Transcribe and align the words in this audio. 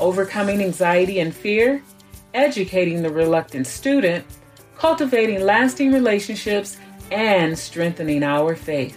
overcoming 0.00 0.62
anxiety 0.62 1.20
and 1.20 1.34
fear, 1.34 1.82
educating 2.34 3.02
the 3.02 3.10
reluctant 3.10 3.66
student, 3.66 4.24
cultivating 4.76 5.42
lasting 5.42 5.92
relationships, 5.92 6.78
and 7.10 7.58
strengthening 7.58 8.22
our 8.22 8.54
faith. 8.56 8.96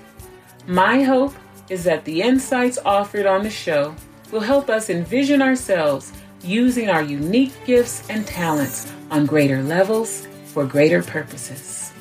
My 0.68 1.04
hope 1.04 1.34
is 1.70 1.84
that 1.84 2.05
the 2.05 2.22
insights 2.22 2.78
offered 2.86 3.26
on 3.26 3.44
the 3.44 3.50
show 3.50 3.95
will 4.31 4.40
help 4.40 4.70
us 4.70 4.90
envision 4.90 5.42
ourselves 5.42 6.14
using 6.42 6.90
our 6.90 7.04
unique 7.04 7.54
gifts 7.66 8.08
and 8.09 8.26
talents 8.28 8.92
on 9.12 9.26
greater 9.26 9.62
levels 9.64 10.28
for 10.45 10.66
greater 10.66 11.02
purposes. 11.02 11.92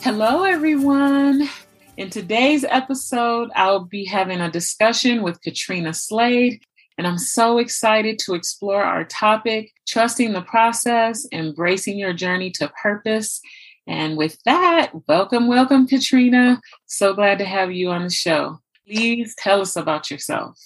Hello, 0.00 0.44
everyone. 0.44 1.48
In 1.98 2.10
today's 2.10 2.62
episode, 2.62 3.50
I'll 3.56 3.84
be 3.84 4.04
having 4.04 4.40
a 4.40 4.48
discussion 4.48 5.20
with 5.24 5.42
Catrina 5.42 5.92
Slade, 5.92 6.62
and 6.96 7.08
I'm 7.08 7.18
so 7.18 7.58
excited 7.58 8.20
to 8.20 8.34
explore 8.34 8.84
our 8.84 9.02
topic 9.02 9.72
trusting 9.88 10.32
the 10.32 10.42
process, 10.42 11.26
embracing 11.32 11.98
your 11.98 12.12
journey 12.12 12.52
to 12.52 12.70
purpose. 12.80 13.40
And 13.88 14.16
with 14.16 14.38
that, 14.44 14.92
welcome, 15.08 15.48
welcome, 15.48 15.88
Catrina. 15.88 16.60
So 16.86 17.14
glad 17.14 17.38
to 17.38 17.44
have 17.44 17.72
you 17.72 17.90
on 17.90 18.04
the 18.04 18.10
show. 18.10 18.60
Please 18.86 19.34
tell 19.36 19.60
us 19.60 19.74
about 19.74 20.08
yourself. 20.08 20.56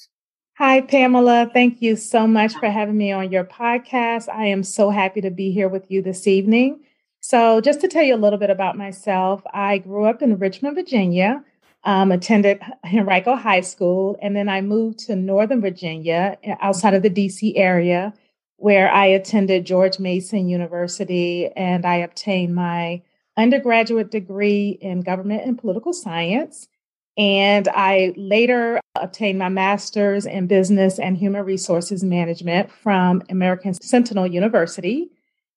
Hi, 0.58 0.82
Pamela. 0.82 1.50
Thank 1.50 1.80
you 1.80 1.96
so 1.96 2.26
much 2.26 2.52
for 2.56 2.68
having 2.68 2.98
me 2.98 3.10
on 3.10 3.32
your 3.32 3.44
podcast. 3.44 4.28
I 4.28 4.48
am 4.48 4.62
so 4.62 4.90
happy 4.90 5.22
to 5.22 5.30
be 5.30 5.50
here 5.50 5.70
with 5.70 5.90
you 5.90 6.02
this 6.02 6.26
evening. 6.26 6.80
So, 7.24 7.60
just 7.60 7.80
to 7.82 7.88
tell 7.88 8.02
you 8.02 8.16
a 8.16 8.16
little 8.16 8.38
bit 8.38 8.50
about 8.50 8.76
myself, 8.76 9.42
I 9.54 9.78
grew 9.78 10.06
up 10.06 10.22
in 10.22 10.38
Richmond, 10.38 10.74
Virginia, 10.74 11.44
um, 11.84 12.10
attended 12.10 12.60
Henrico 12.84 13.36
High 13.36 13.60
School, 13.60 14.18
and 14.20 14.34
then 14.34 14.48
I 14.48 14.60
moved 14.60 14.98
to 15.06 15.14
Northern 15.14 15.60
Virginia 15.60 16.36
eh, 16.42 16.56
outside 16.60 16.94
of 16.94 17.02
the 17.02 17.10
DC 17.10 17.52
area, 17.54 18.12
where 18.56 18.90
I 18.90 19.06
attended 19.06 19.66
George 19.66 20.00
Mason 20.00 20.48
University 20.48 21.48
and 21.56 21.86
I 21.86 21.96
obtained 21.96 22.56
my 22.56 23.02
undergraduate 23.36 24.10
degree 24.10 24.76
in 24.80 25.00
government 25.00 25.42
and 25.46 25.56
political 25.56 25.92
science. 25.92 26.68
And 27.16 27.68
I 27.68 28.14
later 28.16 28.80
obtained 28.96 29.38
my 29.38 29.48
master's 29.48 30.26
in 30.26 30.48
business 30.48 30.98
and 30.98 31.16
human 31.16 31.44
resources 31.44 32.02
management 32.02 32.72
from 32.72 33.22
American 33.30 33.74
Sentinel 33.74 34.26
University. 34.26 35.12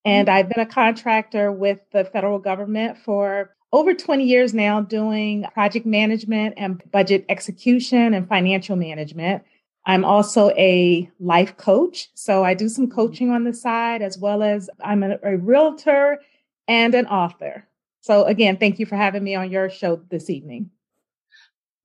And 0.06 0.30
I've 0.30 0.48
been 0.48 0.62
a 0.62 0.68
contractor 0.68 1.52
with 1.52 1.80
the 1.92 2.06
federal 2.06 2.38
government 2.38 2.98
for 3.00 3.56
over 3.74 3.94
20 3.94 4.24
years 4.24 4.54
now, 4.54 4.80
doing 4.80 5.46
project 5.54 5.86
management 5.86 6.54
and 6.58 6.82
budget 6.92 7.26
execution 7.28 8.14
and 8.14 8.30
financial 8.30 8.76
management. 8.76 9.44
I'm 9.86 10.06
also 10.06 10.50
a 10.52 11.10
life 11.20 11.58
coach. 11.58 12.10
So 12.14 12.44
I 12.44 12.54
do 12.54 12.70
some 12.70 12.86
mm-hmm. 12.86 12.96
coaching 12.96 13.30
on 13.32 13.44
the 13.44 13.54
side, 13.54 14.02
as 14.02 14.18
well 14.18 14.44
as 14.44 14.70
I'm 14.84 15.04
a, 15.04 15.18
a 15.24 15.38
realtor 15.38 16.20
and 16.68 16.96
an 16.96 17.08
author. 17.08 17.68
So, 18.02 18.26
again, 18.26 18.58
thank 18.58 18.78
you 18.80 18.86
for 18.86 18.96
having 18.96 19.24
me 19.24 19.34
on 19.36 19.52
your 19.52 19.70
show 19.70 20.00
this 20.10 20.30
evening. 20.30 20.70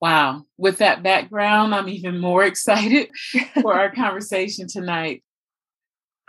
Wow. 0.01 0.45
With 0.59 0.79
that 0.79 1.03
background, 1.03 1.75
I'm 1.75 1.89
even 1.89 2.19
more 2.19 2.45
excited 2.45 3.09
for 3.61 3.75
our 3.75 3.91
conversation 3.95 4.67
tonight. 4.69 5.23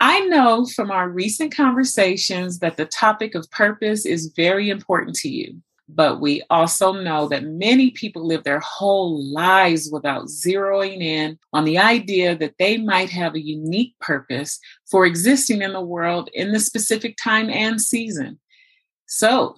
I 0.04 0.18
know 0.26 0.66
from 0.66 0.90
our 0.90 1.08
recent 1.08 1.54
conversations 1.54 2.58
that 2.58 2.76
the 2.76 2.86
topic 2.86 3.36
of 3.36 3.48
purpose 3.52 4.04
is 4.04 4.32
very 4.34 4.68
important 4.68 5.14
to 5.18 5.28
you, 5.28 5.62
but 5.88 6.20
we 6.20 6.42
also 6.50 6.92
know 6.92 7.28
that 7.28 7.44
many 7.44 7.92
people 7.92 8.26
live 8.26 8.42
their 8.42 8.58
whole 8.58 9.24
lives 9.32 9.90
without 9.92 10.24
zeroing 10.24 11.02
in 11.02 11.38
on 11.52 11.64
the 11.64 11.78
idea 11.78 12.34
that 12.34 12.56
they 12.58 12.78
might 12.78 13.10
have 13.10 13.36
a 13.36 13.46
unique 13.46 13.94
purpose 14.00 14.58
for 14.90 15.06
existing 15.06 15.62
in 15.62 15.72
the 15.72 15.80
world 15.80 16.28
in 16.34 16.50
the 16.50 16.58
specific 16.58 17.16
time 17.16 17.48
and 17.48 17.80
season. 17.80 18.40
So, 19.06 19.54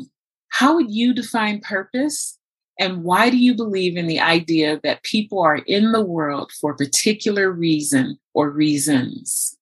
how 0.50 0.74
would 0.74 0.90
you 0.90 1.14
define 1.14 1.60
purpose? 1.60 2.38
And 2.78 3.02
why 3.02 3.30
do 3.30 3.38
you 3.38 3.54
believe 3.54 3.96
in 3.96 4.08
the 4.08 4.20
idea 4.20 4.78
that 4.82 5.04
people 5.04 5.40
are 5.40 5.56
in 5.66 5.92
the 5.92 6.04
world 6.04 6.52
for 6.60 6.72
a 6.72 6.76
particular 6.76 7.50
reason 7.50 8.18
or 8.34 8.50
reasons? 8.50 9.56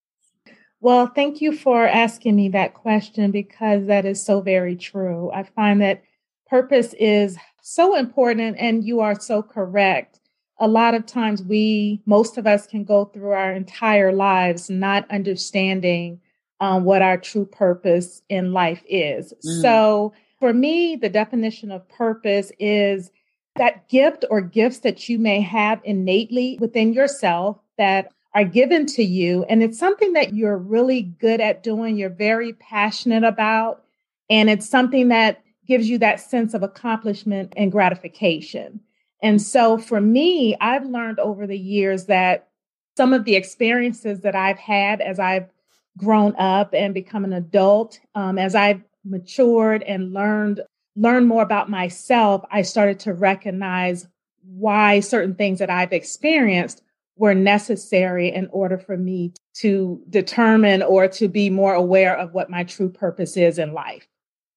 Well, 0.82 1.06
thank 1.06 1.40
you 1.40 1.56
for 1.56 1.86
asking 1.86 2.34
me 2.34 2.48
that 2.48 2.74
question 2.74 3.30
because 3.30 3.86
that 3.86 4.04
is 4.04 4.20
so 4.20 4.40
very 4.40 4.74
true. 4.74 5.30
I 5.32 5.44
find 5.44 5.80
that 5.80 6.02
purpose 6.48 6.92
is 6.98 7.38
so 7.62 7.94
important, 7.94 8.56
and 8.58 8.82
you 8.82 8.98
are 8.98 9.18
so 9.18 9.44
correct. 9.44 10.18
A 10.58 10.66
lot 10.66 10.94
of 10.94 11.06
times, 11.06 11.40
we, 11.40 12.02
most 12.04 12.36
of 12.36 12.48
us, 12.48 12.66
can 12.66 12.82
go 12.82 13.04
through 13.04 13.30
our 13.30 13.52
entire 13.52 14.12
lives 14.12 14.68
not 14.68 15.08
understanding 15.08 16.20
um, 16.58 16.82
what 16.82 17.00
our 17.00 17.16
true 17.16 17.46
purpose 17.46 18.20
in 18.28 18.52
life 18.52 18.82
is. 18.88 19.32
Mm. 19.46 19.62
So, 19.62 20.12
for 20.40 20.52
me, 20.52 20.96
the 20.96 21.08
definition 21.08 21.70
of 21.70 21.88
purpose 21.90 22.50
is 22.58 23.12
that 23.54 23.88
gift 23.88 24.24
or 24.30 24.40
gifts 24.40 24.80
that 24.80 25.08
you 25.08 25.20
may 25.20 25.40
have 25.42 25.80
innately 25.84 26.58
within 26.60 26.92
yourself 26.92 27.60
that 27.78 28.10
are 28.34 28.44
given 28.44 28.86
to 28.86 29.02
you. 29.02 29.44
And 29.44 29.62
it's 29.62 29.78
something 29.78 30.14
that 30.14 30.34
you're 30.34 30.56
really 30.56 31.02
good 31.02 31.40
at 31.40 31.62
doing, 31.62 31.96
you're 31.96 32.08
very 32.08 32.54
passionate 32.54 33.24
about. 33.24 33.84
And 34.30 34.48
it's 34.48 34.68
something 34.68 35.08
that 35.08 35.42
gives 35.66 35.88
you 35.88 35.98
that 35.98 36.20
sense 36.20 36.54
of 36.54 36.62
accomplishment 36.62 37.52
and 37.56 37.70
gratification. 37.70 38.80
And 39.22 39.40
so 39.40 39.78
for 39.78 40.00
me, 40.00 40.56
I've 40.60 40.86
learned 40.86 41.20
over 41.20 41.46
the 41.46 41.58
years 41.58 42.06
that 42.06 42.48
some 42.96 43.12
of 43.12 43.24
the 43.24 43.36
experiences 43.36 44.20
that 44.20 44.34
I've 44.34 44.58
had 44.58 45.00
as 45.00 45.18
I've 45.18 45.48
grown 45.96 46.34
up 46.36 46.74
and 46.74 46.94
become 46.94 47.24
an 47.24 47.32
adult, 47.32 48.00
um, 48.14 48.38
as 48.38 48.54
I've 48.54 48.82
matured 49.04 49.82
and 49.82 50.12
learned 50.12 50.60
learned 50.94 51.26
more 51.26 51.42
about 51.42 51.70
myself, 51.70 52.44
I 52.50 52.62
started 52.62 53.00
to 53.00 53.14
recognize 53.14 54.06
why 54.44 55.00
certain 55.00 55.34
things 55.34 55.58
that 55.58 55.70
I've 55.70 55.92
experienced 55.92 56.82
were 57.16 57.34
necessary 57.34 58.32
in 58.32 58.48
order 58.52 58.78
for 58.78 58.96
me 58.96 59.32
to 59.54 60.02
determine 60.08 60.82
or 60.82 61.08
to 61.08 61.28
be 61.28 61.50
more 61.50 61.74
aware 61.74 62.16
of 62.16 62.32
what 62.32 62.50
my 62.50 62.64
true 62.64 62.88
purpose 62.88 63.36
is 63.36 63.58
in 63.58 63.72
life. 63.72 64.06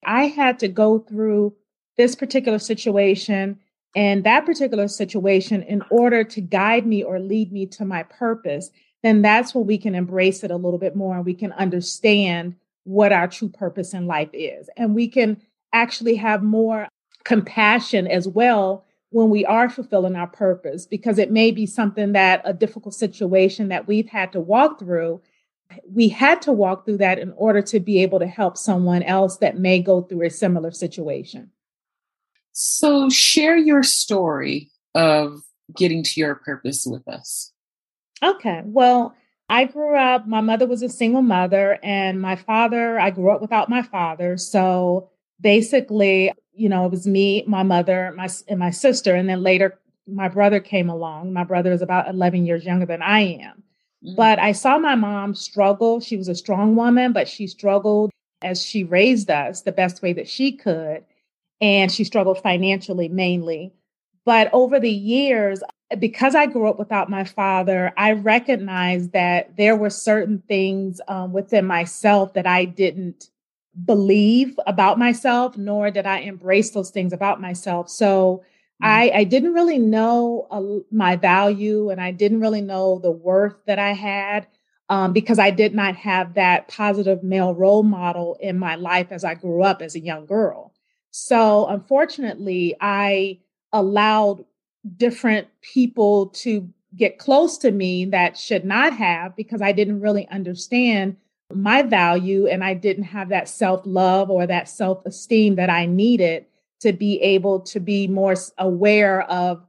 I 0.06 0.28
had 0.28 0.60
to 0.60 0.68
go 0.68 1.00
through 1.00 1.56
this 1.98 2.16
particular 2.16 2.60
situation 2.60 3.60
and 3.96 4.24
that 4.24 4.46
particular 4.46 4.88
situation 4.88 5.64
in 5.64 5.82
order 5.90 6.24
to 6.24 6.42
guide 6.42 6.86
me 6.86 7.04
or 7.04 7.20
lead 7.20 7.52
me 7.52 7.66
to 7.68 7.86
my 7.86 8.04
purpose. 8.04 8.70
Then 9.04 9.22
that's 9.22 9.56
when 9.56 9.66
we 9.66 9.78
can 9.78 9.96
embrace 9.96 10.44
it 10.44 10.52
a 10.52 10.58
little 10.58 10.80
bit 10.80 10.96
more 10.96 11.16
and 11.16 11.26
we 11.26 11.34
can 11.34 11.54
understand 11.54 12.56
what 12.84 13.12
our 13.12 13.28
true 13.28 13.50
purpose 13.50 13.94
in 13.94 14.06
life 14.06 14.30
is. 14.34 14.70
And 14.78 14.94
we 14.94 15.08
can 15.08 15.42
actually 15.74 16.16
have 16.16 16.44
more 16.44 16.88
compassion 17.24 18.08
as 18.08 18.28
well 18.28 18.86
when 19.10 19.30
we 19.30 19.46
are 19.46 19.70
fulfilling 19.70 20.16
our 20.16 20.28
purpose, 20.28 20.86
because 20.86 21.18
it 21.18 21.32
may 21.32 21.52
be 21.52 21.66
something 21.66 22.14
that 22.14 22.42
a 22.44 22.54
difficult 22.54 22.94
situation 22.94 23.70
that 23.70 23.88
we've 23.88 24.10
had 24.10 24.32
to 24.34 24.40
walk 24.40 24.80
through. 24.80 25.22
We 25.92 26.10
had 26.10 26.42
to 26.44 26.52
walk 26.52 26.86
through 26.86 26.98
that 26.98 27.18
in 27.18 27.34
order 27.38 27.62
to 27.64 27.80
be 27.80 28.02
able 28.04 28.20
to 28.20 28.28
help 28.28 28.58
someone 28.58 29.04
else 29.04 29.38
that 29.38 29.58
may 29.58 29.80
go 29.80 30.02
through 30.02 30.26
a 30.26 30.30
similar 30.30 30.72
situation. 30.72 31.52
So, 32.52 33.10
share 33.10 33.58
your 33.58 33.84
story 33.84 34.70
of 34.94 35.42
getting 35.76 36.04
to 36.04 36.20
your 36.20 36.36
purpose 36.36 36.86
with 36.86 37.08
us. 37.08 37.52
Okay. 38.24 38.62
Well, 38.66 39.16
I 39.50 39.66
grew 39.66 39.96
up, 39.96 40.28
my 40.28 40.42
mother 40.42 40.66
was 40.66 40.82
a 40.82 40.90
single 40.90 41.22
mother, 41.22 41.78
and 41.84 42.22
my 42.22 42.36
father, 42.36 43.00
I 43.00 43.12
grew 43.12 43.30
up 43.30 43.42
without 43.42 43.70
my 43.70 43.84
father. 43.84 44.38
So 44.38 45.10
basically, 45.40 46.32
you 46.56 46.70
know, 46.70 46.86
it 46.86 46.92
was 46.92 47.06
me, 47.06 47.44
my 47.48 47.64
mother, 47.64 48.14
my 48.16 48.30
and 48.48 48.60
my 48.60 48.72
sister, 48.72 49.16
and 49.16 49.30
then 49.30 49.44
later 49.44 49.80
my 50.08 50.28
brother 50.28 50.60
came 50.60 50.90
along. 50.90 51.34
My 51.34 51.44
brother 51.44 51.72
is 51.72 51.82
about 51.82 52.08
11 52.08 52.46
years 52.46 52.66
younger 52.66 52.86
than 52.86 53.02
I 53.02 53.22
am. 53.22 53.64
Mm-hmm. 54.04 54.16
But 54.16 54.40
I 54.40 54.52
saw 54.52 54.78
my 54.78 54.96
mom 54.96 55.36
struggle. 55.36 56.00
She 56.00 56.18
was 56.18 56.28
a 56.28 56.36
strong 56.36 56.76
woman, 56.76 57.14
but 57.14 57.28
she 57.28 57.48
struggled 57.48 58.12
as 58.42 58.64
she 58.64 58.84
raised 58.84 59.30
us 59.32 59.62
the 59.62 59.72
best 59.72 60.02
way 60.02 60.14
that 60.14 60.28
she 60.28 60.52
could. 60.52 61.04
And 61.62 61.92
she 61.92 62.04
struggled 62.04 62.42
financially 62.42 63.08
mainly. 63.08 63.74
But 64.26 64.50
over 64.54 64.80
the 64.80 64.92
years, 64.92 65.64
because 66.00 66.36
I 66.36 66.48
grew 66.48 66.68
up 66.68 66.80
without 66.80 67.10
my 67.10 67.24
father, 67.24 67.94
I 67.96 68.12
recognized 68.12 69.14
that 69.14 69.56
there 69.56 69.76
were 69.76 69.90
certain 69.90 70.44
things 70.48 71.00
um, 71.08 71.32
within 71.32 71.66
myself 71.66 72.34
that 72.34 72.48
I 72.48 72.66
didn't 72.66 73.30
believe 73.84 74.58
about 74.68 74.98
myself, 74.98 75.58
nor 75.58 75.92
did 75.92 76.06
I 76.06 76.20
embrace 76.20 76.72
those 76.72 76.92
things 76.92 77.12
about 77.12 77.42
myself. 77.42 77.90
So 77.90 78.44
mm-hmm. 78.82 78.86
I, 78.86 79.12
I, 79.14 79.24
didn't 79.26 79.54
really 79.54 79.80
know 79.80 80.48
uh, 80.50 80.84
my 80.92 81.18
value 81.18 81.90
and 81.90 82.00
I 82.00 82.12
didn't 82.12 82.40
really 82.40 82.62
know 82.62 83.00
the 83.00 83.12
worth 83.12 83.56
that 83.66 83.80
I 83.80 83.92
had 83.92 84.48
um, 84.90 85.14
because 85.14 85.40
I 85.40 85.52
did 85.52 85.74
not 85.76 85.96
have 85.98 86.36
that 86.36 86.68
positive 86.68 87.24
male 87.24 87.54
role 87.54 87.84
model 87.84 88.38
in 88.40 88.58
my 88.58 88.76
life 88.76 89.08
as 89.12 89.24
I 89.24 89.34
grew 89.34 89.64
up 89.64 89.82
as 89.82 89.96
a 89.96 90.00
young 90.00 90.26
girl. 90.26 90.74
So 91.12 91.68
unfortunately, 91.68 92.76
I 92.80 93.40
allowed 93.74 94.46
different 94.98 95.48
people 95.62 96.28
to 96.28 96.70
get 96.96 97.18
close 97.18 97.58
to 97.58 97.72
me 97.72 98.06
that 98.06 98.38
should 98.38 98.64
not 98.64 98.94
have 98.94 99.36
because 99.36 99.62
I 99.62 99.72
didn't 99.72 100.02
really 100.02 100.28
understand 100.30 101.18
my 101.54 101.82
value 101.82 102.48
and 102.48 102.64
I 102.64 102.74
didn't 102.74 103.04
have 103.06 103.30
that 103.30 103.48
self 103.48 103.82
love 103.86 104.30
or 104.30 104.48
that 104.48 104.70
self 104.70 105.06
esteem 105.06 105.56
that 105.56 105.70
I 105.70 105.86
needed 105.86 106.46
to 106.82 106.94
be 106.94 107.22
able 107.22 107.62
to 107.62 107.80
be 107.80 108.08
more 108.08 108.36
aware 108.58 109.24
of 109.24 109.64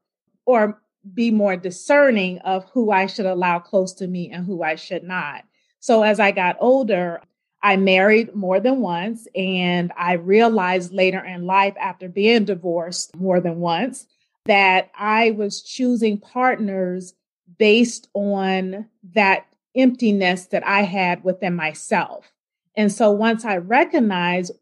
or 0.44 0.80
be 1.14 1.30
more 1.30 1.56
discerning 1.56 2.38
of 2.40 2.68
who 2.70 2.90
I 2.90 3.06
should 3.06 3.26
allow 3.26 3.58
close 3.58 3.92
to 3.94 4.06
me 4.06 4.30
and 4.30 4.44
who 4.44 4.62
I 4.62 4.74
should 4.74 5.04
not. 5.04 5.44
So 5.80 6.02
as 6.02 6.18
I 6.18 6.32
got 6.32 6.56
older, 6.60 7.20
I 7.62 7.76
married 7.76 8.34
more 8.34 8.60
than 8.60 8.80
once, 8.80 9.26
and 9.34 9.92
I 9.96 10.14
realized 10.14 10.92
later 10.92 11.24
in 11.24 11.46
life, 11.46 11.74
after 11.80 12.08
being 12.08 12.44
divorced 12.44 13.16
more 13.16 13.40
than 13.40 13.60
once, 13.60 14.06
that 14.44 14.90
I 14.96 15.32
was 15.32 15.62
choosing 15.62 16.18
partners 16.18 17.14
based 17.58 18.08
on 18.14 18.86
that 19.14 19.46
emptiness 19.76 20.46
that 20.46 20.66
I 20.66 20.82
had 20.82 21.22
within 21.24 21.54
myself. 21.54 22.32
And 22.76 22.92
so 22.92 23.10
once 23.10 23.44
I 23.44 23.56
recognized 23.56 24.52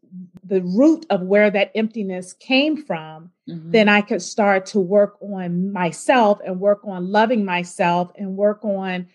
the 0.43 0.61
root 0.61 1.05
of 1.09 1.23
where 1.23 1.49
that 1.51 1.71
emptiness 1.75 2.33
came 2.33 2.77
from, 2.77 3.31
mm-hmm. 3.49 3.71
then 3.71 3.89
I 3.89 4.01
could 4.01 4.21
start 4.21 4.65
to 4.67 4.79
work 4.79 5.17
on 5.21 5.71
myself 5.71 6.39
and 6.45 6.59
work 6.59 6.81
on 6.85 7.11
loving 7.11 7.43
myself 7.43 8.11
and 8.15 8.37
work 8.37 8.63
on 8.63 9.07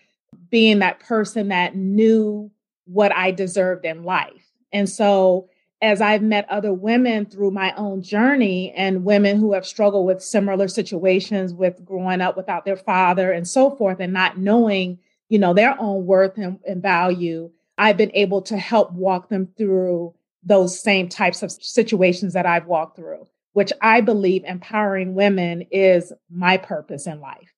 being 0.49 0.79
that 0.79 0.99
person 0.99 1.47
that 1.47 1.75
knew 1.75 2.51
what 2.85 3.11
I 3.15 3.31
deserved 3.31 3.85
in 3.85 4.03
life. 4.03 4.51
And 4.71 4.89
so 4.89 5.49
as 5.81 5.99
I've 5.99 6.21
met 6.21 6.49
other 6.49 6.73
women 6.73 7.25
through 7.25 7.51
my 7.51 7.73
own 7.75 8.03
journey 8.03 8.71
and 8.71 9.03
women 9.03 9.37
who 9.37 9.53
have 9.53 9.65
struggled 9.65 10.05
with 10.05 10.21
similar 10.21 10.67
situations 10.67 11.53
with 11.53 11.83
growing 11.83 12.21
up 12.21 12.37
without 12.37 12.65
their 12.65 12.77
father 12.77 13.31
and 13.31 13.47
so 13.47 13.71
forth 13.71 13.99
and 13.99 14.13
not 14.13 14.37
knowing 14.37 14.99
you 15.31 15.39
know, 15.39 15.53
their 15.53 15.79
own 15.79 16.05
worth 16.05 16.37
and, 16.37 16.59
and 16.67 16.81
value, 16.81 17.49
I've 17.77 17.95
been 17.95 18.11
able 18.13 18.41
to 18.43 18.57
help 18.57 18.91
walk 18.91 19.29
them 19.29 19.47
through 19.57 20.13
those 20.43 20.77
same 20.77 21.07
types 21.07 21.41
of 21.41 21.53
situations 21.53 22.33
that 22.33 22.45
I've 22.45 22.65
walked 22.65 22.97
through, 22.97 23.25
which 23.53 23.71
I 23.81 24.01
believe 24.01 24.43
empowering 24.43 25.15
women 25.15 25.61
is 25.71 26.11
my 26.29 26.57
purpose 26.57 27.07
in 27.07 27.21
life. 27.21 27.53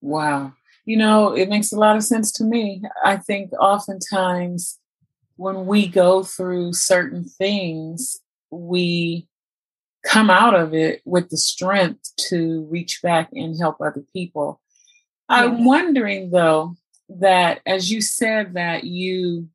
Wow. 0.00 0.54
You 0.86 0.96
know, 0.96 1.36
it 1.36 1.50
makes 1.50 1.70
a 1.70 1.76
lot 1.76 1.96
of 1.96 2.02
sense 2.02 2.32
to 2.32 2.44
me. 2.44 2.82
I 3.04 3.18
think 3.18 3.52
oftentimes 3.60 4.78
when 5.36 5.66
we 5.66 5.86
go 5.86 6.22
through 6.22 6.72
certain 6.72 7.24
things, 7.24 8.18
we 8.50 9.28
come 10.02 10.30
out 10.30 10.54
of 10.54 10.72
it 10.72 11.02
with 11.04 11.28
the 11.28 11.36
strength 11.36 12.10
to 12.30 12.66
reach 12.70 13.00
back 13.02 13.28
and 13.32 13.54
help 13.60 13.82
other 13.82 14.02
people. 14.14 14.62
I'm 15.28 15.66
wondering 15.66 16.30
though, 16.30 16.74
that 17.08 17.60
as 17.66 17.90
you 17.90 18.00
said 18.00 18.54
that 18.54 18.84
you 18.84 19.48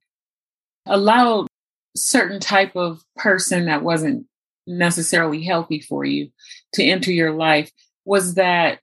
allowed 0.86 1.48
certain 1.96 2.40
type 2.40 2.76
of 2.76 3.04
person 3.16 3.66
that 3.66 3.84
wasn't 3.84 4.26
necessarily 4.66 5.44
healthy 5.44 5.80
for 5.80 6.04
you 6.04 6.30
to 6.74 6.84
enter 6.84 7.12
your 7.12 7.32
life 7.32 7.72
was 8.06 8.36
that 8.36 8.80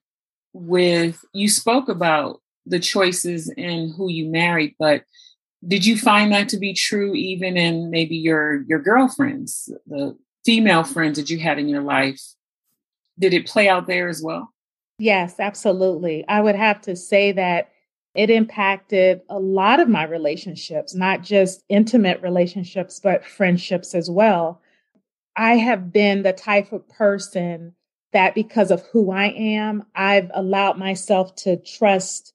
with 0.53 1.23
you 1.33 1.49
spoke 1.49 1.89
about 1.89 2.41
the 2.65 2.79
choices 2.79 3.49
in 3.57 3.91
who 3.97 4.09
you 4.09 4.29
married 4.29 4.75
but 4.79 5.03
did 5.67 5.85
you 5.85 5.97
find 5.97 6.31
that 6.31 6.49
to 6.49 6.57
be 6.57 6.73
true 6.73 7.13
even 7.13 7.57
in 7.57 7.89
maybe 7.89 8.15
your 8.15 8.61
your 8.63 8.79
girlfriends 8.79 9.71
the 9.87 10.17
female 10.45 10.83
friends 10.83 11.17
that 11.17 11.29
you 11.29 11.39
had 11.39 11.59
in 11.59 11.67
your 11.67 11.81
life? 11.81 12.21
Did 13.19 13.33
it 13.33 13.47
play 13.47 13.69
out 13.69 13.87
there 13.87 14.07
as 14.07 14.21
well? 14.23 14.53
Yes 14.97 15.39
absolutely. 15.39 16.25
I 16.27 16.41
would 16.41 16.55
have 16.55 16.81
to 16.81 16.95
say 16.95 17.31
that 17.33 17.70
it 18.13 18.29
impacted 18.29 19.21
a 19.29 19.39
lot 19.39 19.79
of 19.79 19.87
my 19.87 20.03
relationships, 20.03 20.93
not 20.93 21.23
just 21.23 21.63
intimate 21.69 22.21
relationships, 22.21 22.99
but 22.99 23.25
friendships 23.25 23.95
as 23.95 24.09
well. 24.09 24.61
I 25.35 25.55
have 25.55 25.93
been 25.93 26.23
the 26.23 26.33
type 26.33 26.73
of 26.73 26.87
person 26.89 27.73
that 28.11 28.35
because 28.35 28.71
of 28.71 28.83
who 28.91 29.11
I 29.11 29.27
am, 29.27 29.85
I've 29.95 30.29
allowed 30.33 30.77
myself 30.77 31.35
to 31.37 31.55
trust 31.55 32.33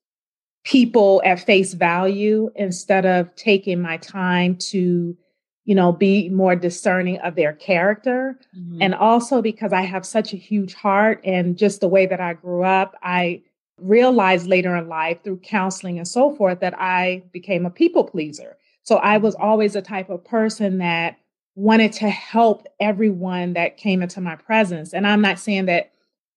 people 0.64 1.20
at 1.24 1.40
face 1.40 1.74
value 1.74 2.50
instead 2.56 3.04
of 3.04 3.34
taking 3.36 3.80
my 3.80 3.98
time 3.98 4.56
to, 4.56 5.16
you 5.64 5.74
know, 5.74 5.92
be 5.92 6.30
more 6.30 6.56
discerning 6.56 7.18
of 7.18 7.36
their 7.36 7.52
character. 7.52 8.40
Mm-hmm. 8.58 8.78
And 8.80 8.94
also 8.94 9.42
because 9.42 9.74
I 9.74 9.82
have 9.82 10.06
such 10.06 10.32
a 10.32 10.38
huge 10.38 10.72
heart 10.72 11.20
and 11.22 11.58
just 11.58 11.80
the 11.80 11.88
way 11.88 12.06
that 12.06 12.20
I 12.20 12.32
grew 12.32 12.64
up, 12.64 12.96
I 13.02 13.42
realized 13.80 14.46
later 14.46 14.74
in 14.76 14.88
life 14.88 15.22
through 15.22 15.38
counseling 15.38 15.98
and 15.98 16.08
so 16.08 16.34
forth 16.34 16.60
that 16.60 16.78
I 16.78 17.22
became 17.32 17.66
a 17.66 17.70
people 17.70 18.04
pleaser. 18.04 18.56
So 18.82 18.96
I 18.96 19.18
was 19.18 19.34
always 19.34 19.74
the 19.74 19.82
type 19.82 20.10
of 20.10 20.24
person 20.24 20.78
that 20.78 21.18
wanted 21.56 21.92
to 21.92 22.08
help 22.08 22.66
everyone 22.80 23.54
that 23.54 23.76
came 23.76 24.02
into 24.02 24.20
my 24.20 24.36
presence. 24.36 24.92
And 24.92 25.06
I'm 25.06 25.20
not 25.20 25.38
saying 25.38 25.66
that 25.66 25.90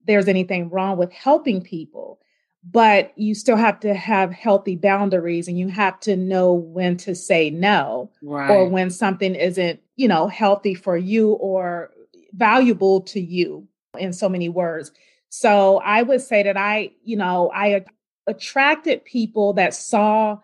there's 0.05 0.27
anything 0.27 0.69
wrong 0.69 0.97
with 0.97 1.11
helping 1.11 1.61
people, 1.61 2.19
but 2.63 3.13
you 3.17 3.35
still 3.35 3.57
have 3.57 3.79
to 3.81 3.93
have 3.93 4.31
healthy 4.31 4.75
boundaries 4.75 5.47
and 5.47 5.57
you 5.57 5.67
have 5.67 5.99
to 6.01 6.15
know 6.15 6.53
when 6.53 6.97
to 6.97 7.13
say 7.15 7.49
no 7.49 8.09
right. 8.21 8.49
or 8.49 8.67
when 8.67 8.89
something 8.89 9.35
isn't, 9.35 9.79
you 9.97 10.07
know, 10.07 10.27
healthy 10.27 10.73
for 10.73 10.97
you 10.97 11.31
or 11.33 11.91
valuable 12.33 13.01
to 13.01 13.19
you 13.19 13.67
in 13.97 14.13
so 14.13 14.29
many 14.29 14.49
words. 14.49 14.91
So 15.29 15.77
I 15.77 16.01
would 16.01 16.21
say 16.21 16.43
that 16.43 16.57
I, 16.57 16.91
you 17.03 17.15
know, 17.15 17.51
I 17.53 17.85
attracted 18.27 19.05
people 19.05 19.53
that 19.53 19.73
saw 19.73 20.39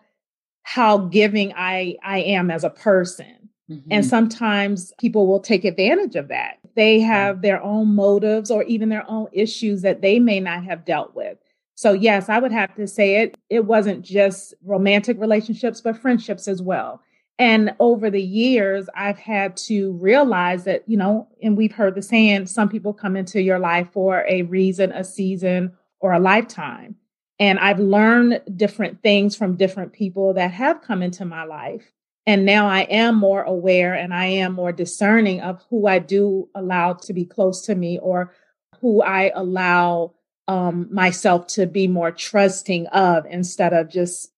how 0.62 0.98
giving 0.98 1.52
I 1.56 1.96
I 2.02 2.18
am 2.20 2.50
as 2.50 2.64
a 2.64 2.70
person. 2.70 3.50
Mm-hmm. 3.70 3.92
And 3.92 4.06
sometimes 4.06 4.92
people 4.98 5.26
will 5.26 5.40
take 5.40 5.64
advantage 5.64 6.14
of 6.14 6.28
that. 6.28 6.58
They 6.76 7.00
have 7.00 7.42
their 7.42 7.60
own 7.62 7.94
motives 7.94 8.50
or 8.50 8.62
even 8.64 8.88
their 8.88 9.08
own 9.10 9.26
issues 9.32 9.82
that 9.82 10.02
they 10.02 10.20
may 10.20 10.38
not 10.38 10.64
have 10.64 10.84
dealt 10.84 11.16
with. 11.16 11.38
So 11.74 11.92
yes, 11.92 12.28
I 12.28 12.38
would 12.38 12.52
have 12.52 12.74
to 12.76 12.86
say 12.86 13.22
it 13.22 13.36
it 13.50 13.64
wasn't 13.64 14.02
just 14.02 14.54
romantic 14.64 15.20
relationships 15.20 15.80
but 15.80 15.98
friendships 15.98 16.48
as 16.48 16.62
well. 16.62 17.02
And 17.38 17.74
over 17.80 18.08
the 18.08 18.22
years, 18.22 18.88
I've 18.94 19.18
had 19.18 19.56
to 19.58 19.92
realize 19.92 20.64
that, 20.64 20.84
you 20.86 20.96
know, 20.96 21.28
and 21.42 21.56
we've 21.56 21.74
heard 21.74 21.94
the 21.94 22.02
saying, 22.02 22.46
some 22.46 22.68
people 22.68 22.94
come 22.94 23.14
into 23.14 23.42
your 23.42 23.58
life 23.58 23.88
for 23.92 24.24
a 24.26 24.42
reason, 24.42 24.90
a 24.92 25.04
season, 25.04 25.72
or 26.00 26.12
a 26.12 26.18
lifetime. 26.18 26.96
And 27.38 27.58
I've 27.58 27.78
learned 27.78 28.40
different 28.56 29.02
things 29.02 29.36
from 29.36 29.56
different 29.56 29.92
people 29.92 30.32
that 30.34 30.50
have 30.52 30.80
come 30.80 31.02
into 31.02 31.26
my 31.26 31.44
life. 31.44 31.92
And 32.26 32.46
now 32.46 32.68
I 32.68 32.80
am 32.82 33.16
more 33.16 33.42
aware 33.42 33.94
and 33.94 34.14
I 34.14 34.26
am 34.26 34.54
more 34.54 34.72
discerning 34.72 35.42
of 35.42 35.62
who 35.68 35.86
I 35.86 35.98
do 35.98 36.48
allow 36.54 36.94
to 36.94 37.12
be 37.12 37.24
close 37.24 37.62
to 37.66 37.74
me 37.74 37.98
or 37.98 38.32
who 38.80 39.02
I 39.02 39.30
allow 39.34 40.14
um, 40.48 40.88
myself 40.90 41.46
to 41.48 41.66
be 41.66 41.86
more 41.86 42.10
trusting 42.10 42.86
of 42.88 43.26
instead 43.26 43.72
of 43.72 43.90
just 43.90 44.32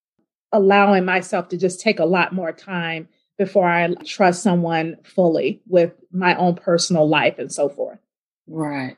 allowing 0.53 1.05
myself 1.05 1.49
to 1.49 1.57
just 1.57 1.81
take 1.81 1.99
a 1.99 2.05
lot 2.05 2.33
more 2.33 2.53
time 2.53 3.09
before 3.37 3.69
I 3.69 3.95
trust 4.05 4.43
someone 4.43 4.97
fully 5.05 5.63
with 5.67 5.93
my 6.11 6.35
own 6.37 6.57
personal 6.57 7.09
life 7.09 7.39
and 7.39 7.53
so 7.53 7.69
forth. 7.69 7.99
Right. 8.47 8.97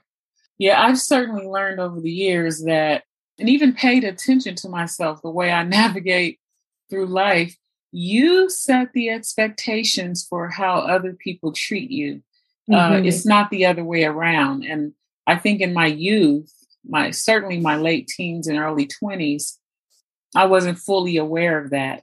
Yeah, 0.59 0.83
I've 0.83 0.99
certainly 0.99 1.47
learned 1.47 1.81
over 1.81 2.01
the 2.01 2.11
years 2.11 2.65
that, 2.65 3.05
and 3.39 3.49
even 3.49 3.73
paid 3.73 4.05
attention 4.05 4.55
to 4.57 4.69
myself, 4.69 5.23
the 5.23 5.31
way 5.31 5.51
I 5.51 5.63
navigate 5.65 6.39
through 6.89 7.07
life. 7.07 7.57
You 7.93 8.49
set 8.49 8.93
the 8.93 9.11
expectations 9.11 10.27
for 10.29 10.49
how 10.49 10.81
other 10.81 11.13
people 11.13 11.53
treat 11.53 11.91
you. 11.91 12.23
Uh, 12.71 12.77
mm-hmm. 12.77 12.95
Uh, 12.95 13.07
it's 13.07 13.27
not 13.27 13.51
the 13.51 13.67
other 13.67 13.85
way 13.85 14.05
around. 14.05 14.65
And 14.65 14.93
I 15.27 15.37
think 15.37 15.61
in 15.61 15.73
my 15.73 15.87
youth, 15.87 16.53
my 16.89 17.11
certainly 17.11 17.59
my 17.59 17.77
late 17.77 18.07
teens 18.07 18.47
and 18.47 18.59
early 18.59 18.89
20s, 19.03 19.57
I 20.35 20.47
wasn't 20.47 20.79
fully 20.79 21.17
aware 21.17 21.63
of 21.63 21.71
that. 21.71 22.03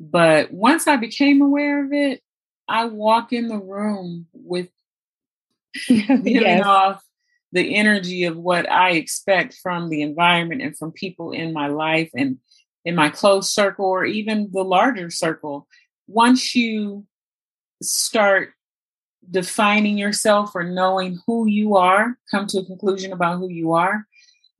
But 0.00 0.52
once 0.52 0.86
I 0.86 0.96
became 0.96 1.42
aware 1.42 1.84
of 1.84 1.92
it, 1.92 2.22
I 2.68 2.84
walk 2.86 3.32
in 3.32 3.48
the 3.48 3.58
room 3.58 4.26
with 4.32 4.68
giving 5.88 6.26
yes. 6.26 6.64
off 6.64 7.02
the 7.52 7.76
energy 7.76 8.24
of 8.24 8.36
what 8.36 8.70
I 8.70 8.92
expect 8.92 9.54
from 9.54 9.88
the 9.88 10.02
environment 10.02 10.62
and 10.62 10.76
from 10.76 10.92
people 10.92 11.32
in 11.32 11.52
my 11.52 11.68
life 11.68 12.10
and 12.14 12.38
in 12.84 12.94
my 12.94 13.08
close 13.08 13.52
circle 13.52 13.86
or 13.86 14.04
even 14.04 14.50
the 14.52 14.62
larger 14.62 15.10
circle. 15.10 15.66
Once 16.06 16.54
you 16.54 17.06
start 17.82 18.50
defining 19.30 19.98
yourself 19.98 20.54
or 20.54 20.64
knowing 20.64 21.18
who 21.26 21.46
you 21.46 21.76
are, 21.76 22.18
come 22.30 22.46
to 22.46 22.58
a 22.58 22.64
conclusion 22.64 23.12
about 23.12 23.38
who 23.38 23.48
you 23.48 23.72
are, 23.72 24.06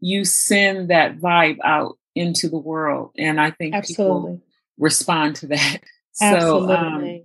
you 0.00 0.25
send 0.25 0.88
that 0.88 1.18
vibe 1.18 1.58
out 1.64 1.97
into 2.18 2.48
the 2.48 2.58
world. 2.58 3.12
And 3.16 3.40
I 3.40 3.50
think 3.50 3.75
Absolutely. 3.75 4.32
people 4.32 4.42
respond 4.78 5.37
to 5.37 5.48
that. 5.48 5.78
So 6.20 6.68
um, 6.72 7.20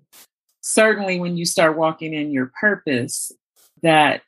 certainly 0.62 1.19
when 1.19 1.35
you 1.35 1.45
start 1.45 1.75
walking 1.75 2.13
in 2.13 2.29
your 2.29 2.51
purpose, 2.62 3.31
that 3.81 4.21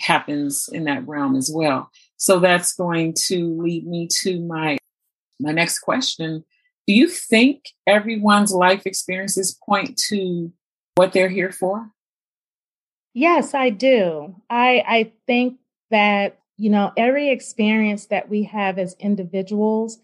happens 0.00 0.68
in 0.72 0.86
that 0.86 1.06
realm 1.06 1.36
as 1.36 1.48
well. 1.54 1.88
So 2.16 2.40
that's 2.40 2.72
going 2.74 3.14
to 3.28 3.62
lead 3.62 3.86
me 3.86 4.08
to 4.22 4.40
my 4.40 4.78
my 5.38 5.52
next 5.52 5.78
question. 5.78 6.44
Do 6.86 6.94
you 6.94 7.08
think 7.08 7.66
everyone's 7.86 8.52
life 8.52 8.86
experiences 8.86 9.56
point 9.64 9.96
to 10.08 10.52
what 10.96 11.12
they're 11.12 11.28
here 11.28 11.52
for? 11.52 11.90
Yes, 13.14 13.54
I 13.54 13.70
do. 13.70 14.34
I 14.48 14.82
I 14.86 15.12
think 15.26 15.58
that, 15.90 16.38
you 16.62 16.70
know, 16.70 16.92
every 16.96 17.28
experience 17.28 18.06
that 18.06 18.28
we 18.28 18.44
have 18.44 18.78
as 18.78 18.94
individuals, 19.00 19.98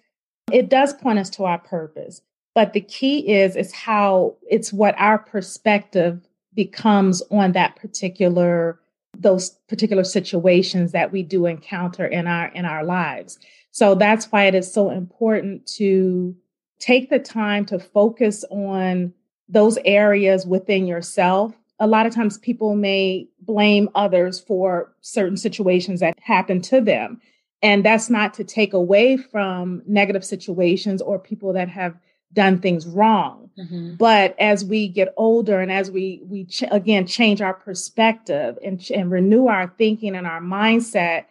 it 0.50 0.68
does 0.68 0.92
point 0.92 1.20
us 1.20 1.30
to 1.30 1.44
our 1.44 1.58
purpose. 1.58 2.20
But 2.52 2.72
the 2.72 2.80
key 2.80 3.32
is 3.32 3.54
is 3.54 3.72
how 3.72 4.34
it's 4.50 4.72
what 4.72 4.96
our 4.98 5.18
perspective 5.18 6.20
becomes 6.54 7.22
on 7.30 7.52
that 7.52 7.76
particular 7.76 8.80
those 9.16 9.50
particular 9.68 10.02
situations 10.02 10.90
that 10.90 11.12
we 11.12 11.22
do 11.22 11.46
encounter 11.46 12.04
in 12.04 12.26
our 12.26 12.48
in 12.48 12.64
our 12.64 12.82
lives. 12.82 13.38
So 13.70 13.94
that's 13.94 14.26
why 14.32 14.46
it 14.46 14.56
is 14.56 14.72
so 14.72 14.90
important 14.90 15.64
to 15.76 16.34
take 16.80 17.08
the 17.08 17.20
time 17.20 17.66
to 17.66 17.78
focus 17.78 18.44
on 18.50 19.12
those 19.48 19.78
areas 19.84 20.44
within 20.44 20.88
yourself. 20.88 21.54
A 21.78 21.86
lot 21.86 22.06
of 22.06 22.12
times 22.12 22.36
people 22.36 22.74
may 22.74 23.28
blame 23.48 23.88
others 23.94 24.38
for 24.38 24.92
certain 25.00 25.38
situations 25.38 26.00
that 26.00 26.16
happen 26.20 26.60
to 26.60 26.80
them. 26.80 27.20
And 27.62 27.84
that's 27.84 28.08
not 28.08 28.34
to 28.34 28.44
take 28.44 28.72
away 28.72 29.16
from 29.16 29.82
negative 29.86 30.24
situations 30.24 31.02
or 31.02 31.18
people 31.18 31.54
that 31.54 31.68
have 31.68 31.96
done 32.34 32.60
things 32.60 32.86
wrong. 32.86 33.50
Mm-hmm. 33.58 33.94
But 33.94 34.36
as 34.38 34.64
we 34.64 34.86
get 34.86 35.14
older 35.16 35.60
and 35.60 35.72
as 35.72 35.90
we 35.90 36.20
we 36.24 36.44
ch- 36.44 36.64
again 36.70 37.06
change 37.06 37.40
our 37.40 37.54
perspective 37.54 38.58
and, 38.62 38.80
ch- 38.80 38.92
and 38.92 39.10
renew 39.10 39.48
our 39.48 39.72
thinking 39.78 40.14
and 40.14 40.26
our 40.26 40.40
mindset, 40.40 41.24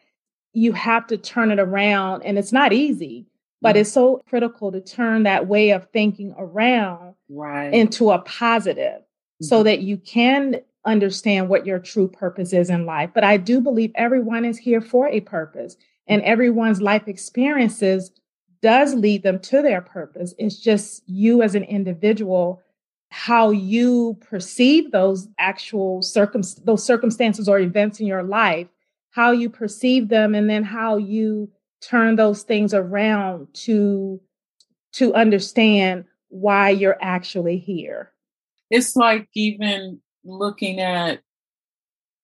you 0.53 0.73
have 0.73 1.05
to 1.07 1.17
turn 1.17 1.51
it 1.51 1.59
around 1.59 2.23
and 2.23 2.37
it's 2.37 2.51
not 2.51 2.73
easy, 2.73 3.27
but 3.61 3.75
mm-hmm. 3.75 3.81
it's 3.81 3.91
so 3.91 4.21
critical 4.27 4.71
to 4.71 4.81
turn 4.81 5.23
that 5.23 5.47
way 5.47 5.69
of 5.69 5.87
thinking 5.91 6.33
around 6.37 7.13
right. 7.29 7.71
into 7.73 8.09
a 8.09 8.19
positive 8.19 9.01
mm-hmm. 9.01 9.45
so 9.45 9.61
that 9.63 9.81
you 9.81 9.97
can 9.97 10.61
understand 10.85 11.49
what 11.49 11.65
your 11.65 11.79
true 11.79 12.07
purpose 12.07 12.53
is 12.53 12.69
in 12.69 12.85
life. 12.85 13.11
But 13.13 13.23
I 13.23 13.37
do 13.37 13.61
believe 13.61 13.91
everyone 13.95 14.45
is 14.45 14.57
here 14.57 14.81
for 14.81 15.07
a 15.07 15.21
purpose 15.21 15.75
and 16.07 16.21
everyone's 16.21 16.81
life 16.81 17.07
experiences 17.07 18.11
does 18.61 18.95
lead 18.95 19.23
them 19.23 19.39
to 19.39 19.61
their 19.61 19.81
purpose. 19.81 20.33
It's 20.37 20.57
just 20.57 21.03
you 21.07 21.41
as 21.41 21.55
an 21.55 21.63
individual, 21.63 22.61
how 23.09 23.51
you 23.51 24.17
perceive 24.21 24.91
those 24.91 25.27
actual 25.37 26.01
circum 26.01 26.41
those 26.63 26.83
circumstances 26.83 27.47
or 27.47 27.59
events 27.59 27.99
in 27.99 28.07
your 28.07 28.23
life, 28.23 28.67
how 29.11 29.31
you 29.31 29.49
perceive 29.49 30.09
them, 30.09 30.33
and 30.33 30.49
then 30.49 30.63
how 30.63 30.97
you 30.97 31.51
turn 31.81 32.15
those 32.15 32.43
things 32.43 32.73
around 32.73 33.47
to 33.53 34.19
to 34.93 35.13
understand 35.13 36.05
why 36.29 36.69
you're 36.69 36.97
actually 37.01 37.57
here. 37.57 38.11
It's 38.69 38.95
like 38.95 39.29
even 39.33 40.01
looking 40.27 40.79
at 40.79 41.21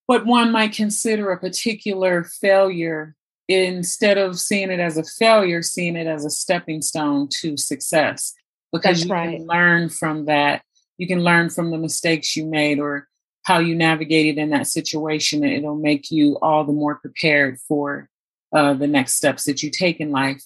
what 0.05 0.25
one 0.25 0.51
might 0.51 0.73
consider 0.73 1.31
a 1.31 1.39
particular 1.39 2.23
failure 2.23 3.15
instead 3.47 4.17
of 4.17 4.39
seeing 4.39 4.71
it 4.71 4.79
as 4.79 4.97
a 4.97 5.03
failure, 5.03 5.61
seeing 5.61 5.95
it 5.95 6.07
as 6.07 6.25
a 6.25 6.29
stepping 6.29 6.81
stone 6.81 7.27
to 7.41 7.57
success. 7.57 8.33
Because 8.71 8.99
That's 8.99 9.05
you 9.05 9.13
right. 9.13 9.37
can 9.37 9.47
learn 9.47 9.89
from 9.89 10.25
that. 10.25 10.63
You 10.97 11.07
can 11.07 11.23
learn 11.23 11.49
from 11.49 11.71
the 11.71 11.77
mistakes 11.77 12.35
you 12.35 12.45
made 12.45 12.79
or 12.79 13.07
how 13.43 13.59
you 13.59 13.75
navigated 13.75 14.37
in 14.37 14.49
that 14.51 14.67
situation. 14.67 15.43
And 15.43 15.53
It'll 15.53 15.75
make 15.75 16.11
you 16.11 16.37
all 16.41 16.63
the 16.63 16.73
more 16.73 16.95
prepared 16.95 17.59
for 17.67 18.09
uh, 18.53 18.73
the 18.73 18.87
next 18.87 19.15
steps 19.15 19.45
that 19.45 19.63
you 19.63 19.69
take 19.69 19.99
in 19.99 20.11
life. 20.11 20.43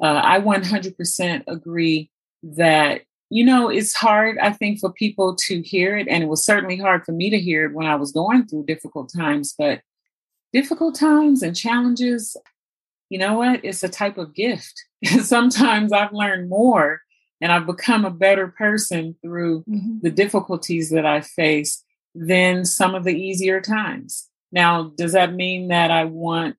Uh, 0.00 0.20
I 0.22 0.40
100% 0.40 1.42
agree 1.46 2.10
that, 2.42 3.02
you 3.30 3.44
know, 3.44 3.68
it's 3.68 3.94
hard, 3.94 4.38
I 4.38 4.52
think, 4.52 4.80
for 4.80 4.92
people 4.92 5.36
to 5.46 5.60
hear 5.62 5.96
it. 5.96 6.08
And 6.08 6.22
it 6.22 6.28
was 6.28 6.44
certainly 6.44 6.76
hard 6.76 7.04
for 7.04 7.12
me 7.12 7.30
to 7.30 7.38
hear 7.38 7.66
it 7.66 7.74
when 7.74 7.86
I 7.86 7.96
was 7.96 8.12
going 8.12 8.46
through 8.46 8.64
difficult 8.64 9.12
times. 9.14 9.54
But 9.56 9.82
difficult 10.52 10.94
times 10.94 11.42
and 11.42 11.54
challenges, 11.54 12.36
you 13.10 13.18
know 13.18 13.34
what? 13.34 13.60
It's 13.64 13.82
a 13.82 13.88
type 13.88 14.18
of 14.18 14.34
gift. 14.34 14.82
Sometimes 15.20 15.92
I've 15.92 16.12
learned 16.12 16.48
more 16.48 17.02
and 17.40 17.52
I've 17.52 17.66
become 17.66 18.04
a 18.04 18.10
better 18.10 18.48
person 18.48 19.14
through 19.22 19.60
mm-hmm. 19.68 19.98
the 20.02 20.10
difficulties 20.10 20.90
that 20.90 21.06
I 21.06 21.20
face 21.20 21.84
than 22.14 22.64
some 22.64 22.94
of 22.94 23.04
the 23.04 23.14
easier 23.14 23.60
times. 23.60 24.28
Now, 24.50 24.92
does 24.96 25.12
that 25.12 25.34
mean 25.34 25.68
that 25.68 25.90
I 25.90 26.04
want 26.04 26.56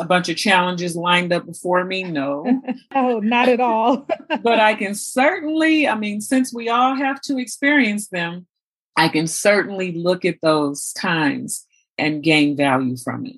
a 0.00 0.04
bunch 0.04 0.28
of 0.28 0.36
challenges 0.36 0.96
lined 0.96 1.32
up 1.32 1.46
before 1.46 1.84
me? 1.84 2.04
No. 2.04 2.62
oh, 2.94 3.20
not 3.20 3.48
at 3.48 3.60
all. 3.60 4.06
but 4.42 4.58
I 4.58 4.74
can 4.74 4.94
certainly, 4.94 5.86
I 5.86 5.94
mean, 5.96 6.20
since 6.20 6.52
we 6.52 6.68
all 6.68 6.94
have 6.94 7.20
to 7.22 7.38
experience 7.38 8.08
them, 8.08 8.46
I 8.96 9.08
can 9.08 9.26
certainly 9.26 9.92
look 9.92 10.24
at 10.24 10.40
those 10.42 10.92
times 10.92 11.66
and 11.98 12.22
gain 12.22 12.56
value 12.56 12.96
from 12.96 13.26
it. 13.26 13.36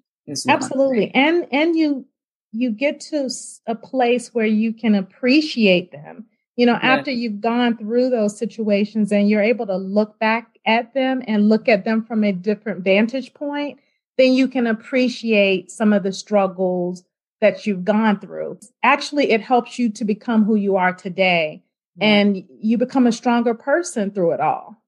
Absolutely. 0.49 1.11
And 1.14 1.46
and 1.52 1.76
you 1.76 2.06
you 2.52 2.70
get 2.70 3.00
to 3.00 3.28
a 3.66 3.75
place 3.75 4.32
where 4.32 4.46
you 4.46 4.73
can 4.73 4.94
appreciate 4.94 5.92
them. 5.92 6.26
You 6.56 6.66
know, 6.66 6.78
after 6.80 7.11
you've 7.11 7.40
gone 7.40 7.76
through 7.76 8.11
those 8.11 8.38
situations 8.38 9.11
and 9.11 9.28
you're 9.28 9.42
able 9.42 9.66
to 9.66 9.76
look 9.76 10.20
back 10.20 10.56
at 10.64 10.94
them 10.94 11.20
and 11.26 11.49
look 11.49 11.68
at 11.68 11.84
them 11.84 12.04
from 12.04 12.23
a 12.23 12.32
different 12.32 12.84
vantage 12.84 13.34
point, 13.34 13.80
then 14.16 14.33
you 14.33 14.49
can 14.49 14.66
appreciate 14.66 15.71
some 15.71 15.92
of 15.92 16.02
the 16.02 16.12
struggles 16.12 17.04
that 17.40 17.66
you've 17.66 17.85
gone 17.85 18.21
through. 18.21 18.59
Actually, 18.83 19.30
it 19.30 19.40
helps 19.40 19.78
you 19.78 19.90
to 19.90 20.04
become 20.04 20.44
who 20.44 20.54
you 20.54 20.76
are 20.76 20.94
today 20.94 21.62
and 22.00 22.44
you 22.59 22.78
become 22.78 23.06
a 23.06 23.12
stronger 23.12 23.54
person 23.54 24.11
through 24.11 24.33
it 24.33 24.40
all. 24.40 24.83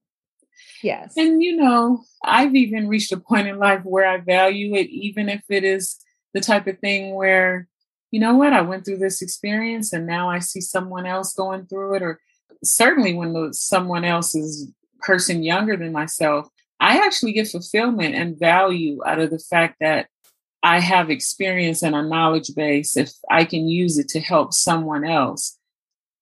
Yes. 0.83 1.13
And 1.17 1.41
you 1.41 1.55
know, 1.55 2.03
I've 2.23 2.55
even 2.55 2.87
reached 2.87 3.11
a 3.11 3.17
point 3.17 3.47
in 3.47 3.57
life 3.57 3.81
where 3.83 4.07
I 4.07 4.17
value 4.17 4.75
it, 4.75 4.89
even 4.89 5.29
if 5.29 5.43
it 5.49 5.63
is 5.63 5.97
the 6.33 6.41
type 6.41 6.67
of 6.67 6.79
thing 6.79 7.15
where, 7.15 7.67
you 8.11 8.19
know 8.19 8.35
what, 8.35 8.53
I 8.53 8.61
went 8.61 8.85
through 8.85 8.97
this 8.97 9.21
experience 9.21 9.93
and 9.93 10.05
now 10.05 10.29
I 10.29 10.39
see 10.39 10.61
someone 10.61 11.05
else 11.05 11.33
going 11.33 11.65
through 11.65 11.95
it, 11.95 12.01
or 12.01 12.19
certainly 12.63 13.13
when 13.13 13.33
the, 13.33 13.49
someone 13.53 14.05
else 14.05 14.35
is 14.35 14.71
person 14.99 15.43
younger 15.43 15.77
than 15.77 15.91
myself, 15.91 16.47
I 16.87 17.05
actually 17.05 17.33
get 17.33 17.47
fulfillment 17.47 18.15
and 18.15 18.39
value 18.39 18.99
out 19.05 19.19
of 19.19 19.29
the 19.29 19.39
fact 19.39 19.77
that 19.81 20.07
I 20.63 20.79
have 20.79 21.09
experience 21.09 21.83
and 21.83 21.95
a 21.95 22.01
knowledge 22.01 22.53
base. 22.55 22.97
If 22.97 23.11
I 23.29 23.45
can 23.45 23.67
use 23.67 23.97
it 23.97 24.09
to 24.09 24.19
help 24.19 24.53
someone 24.53 25.05
else 25.05 25.57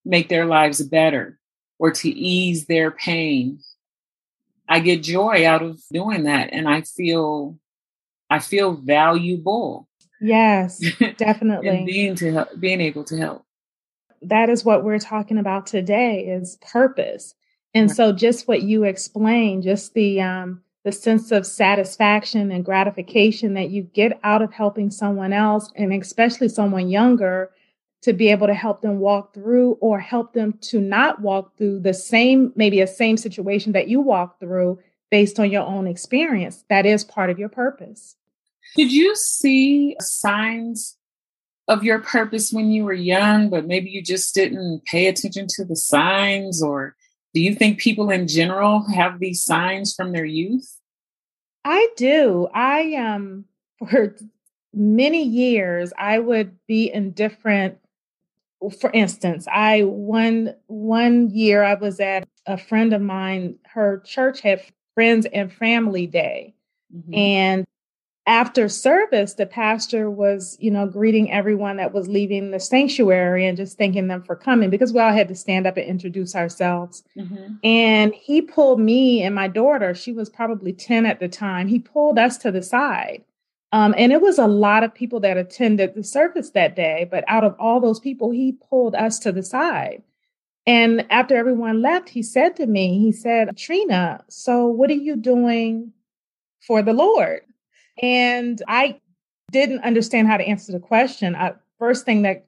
make 0.04 0.28
their 0.28 0.46
lives 0.46 0.82
better 0.82 1.38
or 1.78 1.90
to 1.90 2.08
ease 2.08 2.66
their 2.66 2.90
pain 2.90 3.58
I 4.68 4.80
get 4.80 5.02
joy 5.02 5.46
out 5.46 5.62
of 5.62 5.80
doing 5.92 6.24
that 6.24 6.50
and 6.52 6.68
I 6.68 6.82
feel 6.82 7.58
I 8.28 8.40
feel 8.40 8.72
valuable. 8.72 9.88
Yes, 10.20 10.82
definitely. 11.16 11.84
being 11.84 12.16
to 12.16 12.32
help, 12.32 12.48
being 12.58 12.80
able 12.80 13.04
to 13.04 13.16
help. 13.16 13.44
That 14.22 14.48
is 14.48 14.64
what 14.64 14.82
we're 14.82 14.98
talking 14.98 15.38
about 15.38 15.66
today 15.66 16.26
is 16.26 16.58
purpose. 16.72 17.34
And 17.74 17.90
so 17.90 18.12
just 18.12 18.48
what 18.48 18.62
you 18.62 18.84
explained, 18.84 19.62
just 19.64 19.94
the 19.94 20.20
um 20.20 20.62
the 20.84 20.92
sense 20.92 21.32
of 21.32 21.44
satisfaction 21.44 22.52
and 22.52 22.64
gratification 22.64 23.54
that 23.54 23.70
you 23.70 23.82
get 23.82 24.20
out 24.22 24.40
of 24.40 24.52
helping 24.52 24.88
someone 24.88 25.32
else 25.32 25.68
and 25.74 25.92
especially 25.92 26.48
someone 26.48 26.88
younger 26.88 27.50
to 28.02 28.12
be 28.12 28.30
able 28.30 28.46
to 28.46 28.54
help 28.54 28.82
them 28.82 29.00
walk 29.00 29.34
through 29.34 29.72
or 29.80 29.98
help 29.98 30.32
them 30.32 30.56
to 30.60 30.80
not 30.80 31.20
walk 31.20 31.56
through 31.56 31.80
the 31.80 31.92
same, 31.92 32.52
maybe 32.54 32.80
a 32.80 32.86
same 32.86 33.16
situation 33.16 33.72
that 33.72 33.88
you 33.88 34.00
walk 34.00 34.38
through 34.38 34.78
based 35.10 35.40
on 35.40 35.50
your 35.50 35.64
own 35.64 35.88
experience. 35.88 36.62
That 36.70 36.86
is 36.86 37.02
part 37.02 37.30
of 37.30 37.38
your 37.40 37.48
purpose. 37.48 38.14
Did 38.76 38.92
you 38.92 39.16
see 39.16 39.96
signs 39.98 40.96
of 41.66 41.82
your 41.82 41.98
purpose 41.98 42.52
when 42.52 42.70
you 42.70 42.84
were 42.84 42.92
young, 42.92 43.50
but 43.50 43.66
maybe 43.66 43.90
you 43.90 44.04
just 44.04 44.32
didn't 44.36 44.84
pay 44.84 45.08
attention 45.08 45.48
to 45.56 45.64
the 45.64 45.74
signs? 45.74 46.62
Or 46.62 46.94
do 47.36 47.42
you 47.42 47.54
think 47.54 47.78
people 47.78 48.08
in 48.08 48.26
general 48.26 48.82
have 48.94 49.20
these 49.20 49.44
signs 49.44 49.92
from 49.92 50.12
their 50.12 50.24
youth? 50.24 50.80
I 51.66 51.86
do. 51.94 52.48
I 52.54 52.94
um 52.94 53.44
for 53.90 54.16
many 54.72 55.22
years 55.22 55.92
I 55.98 56.18
would 56.18 56.56
be 56.66 56.86
in 56.86 57.10
different 57.10 57.76
for 58.80 58.90
instance, 58.94 59.46
I 59.52 59.82
one 59.82 60.54
one 60.68 61.28
year 61.28 61.62
I 61.62 61.74
was 61.74 62.00
at 62.00 62.26
a 62.46 62.56
friend 62.56 62.94
of 62.94 63.02
mine, 63.02 63.58
her 63.66 64.02
church 64.06 64.40
had 64.40 64.64
friends 64.94 65.26
and 65.30 65.52
family 65.52 66.06
day. 66.06 66.54
Mm-hmm. 66.90 67.14
And 67.14 67.66
after 68.26 68.68
service, 68.68 69.34
the 69.34 69.46
pastor 69.46 70.10
was, 70.10 70.56
you 70.60 70.70
know, 70.70 70.86
greeting 70.86 71.30
everyone 71.30 71.76
that 71.76 71.94
was 71.94 72.08
leaving 72.08 72.50
the 72.50 72.58
sanctuary 72.58 73.46
and 73.46 73.56
just 73.56 73.78
thanking 73.78 74.08
them 74.08 74.22
for 74.22 74.34
coming 74.34 74.68
because 74.68 74.92
we 74.92 74.98
all 74.98 75.12
had 75.12 75.28
to 75.28 75.34
stand 75.34 75.66
up 75.66 75.76
and 75.76 75.86
introduce 75.86 76.34
ourselves. 76.34 77.04
Mm-hmm. 77.16 77.54
And 77.62 78.12
he 78.14 78.42
pulled 78.42 78.80
me 78.80 79.22
and 79.22 79.34
my 79.34 79.46
daughter, 79.46 79.94
she 79.94 80.12
was 80.12 80.28
probably 80.28 80.72
10 80.72 81.06
at 81.06 81.20
the 81.20 81.28
time, 81.28 81.68
he 81.68 81.78
pulled 81.78 82.18
us 82.18 82.36
to 82.38 82.50
the 82.50 82.62
side. 82.62 83.22
Um, 83.70 83.94
and 83.96 84.12
it 84.12 84.20
was 84.20 84.38
a 84.38 84.46
lot 84.46 84.82
of 84.82 84.94
people 84.94 85.20
that 85.20 85.36
attended 85.36 85.94
the 85.94 86.04
service 86.04 86.50
that 86.50 86.74
day. 86.74 87.06
But 87.08 87.24
out 87.28 87.44
of 87.44 87.54
all 87.58 87.80
those 87.80 88.00
people, 88.00 88.30
he 88.30 88.52
pulled 88.52 88.94
us 88.94 89.18
to 89.20 89.32
the 89.32 89.42
side. 89.42 90.02
And 90.66 91.06
after 91.10 91.36
everyone 91.36 91.80
left, 91.80 92.08
he 92.08 92.22
said 92.22 92.56
to 92.56 92.66
me, 92.66 92.98
he 92.98 93.12
said, 93.12 93.56
Trina, 93.56 94.24
so 94.28 94.66
what 94.66 94.90
are 94.90 94.94
you 94.94 95.14
doing 95.14 95.92
for 96.60 96.82
the 96.82 96.92
Lord? 96.92 97.42
And 98.02 98.60
I 98.68 99.00
didn't 99.52 99.84
understand 99.84 100.28
how 100.28 100.36
to 100.36 100.44
answer 100.44 100.72
the 100.72 100.80
question. 100.80 101.34
I, 101.34 101.54
first 101.78 102.04
thing 102.04 102.22
that 102.22 102.46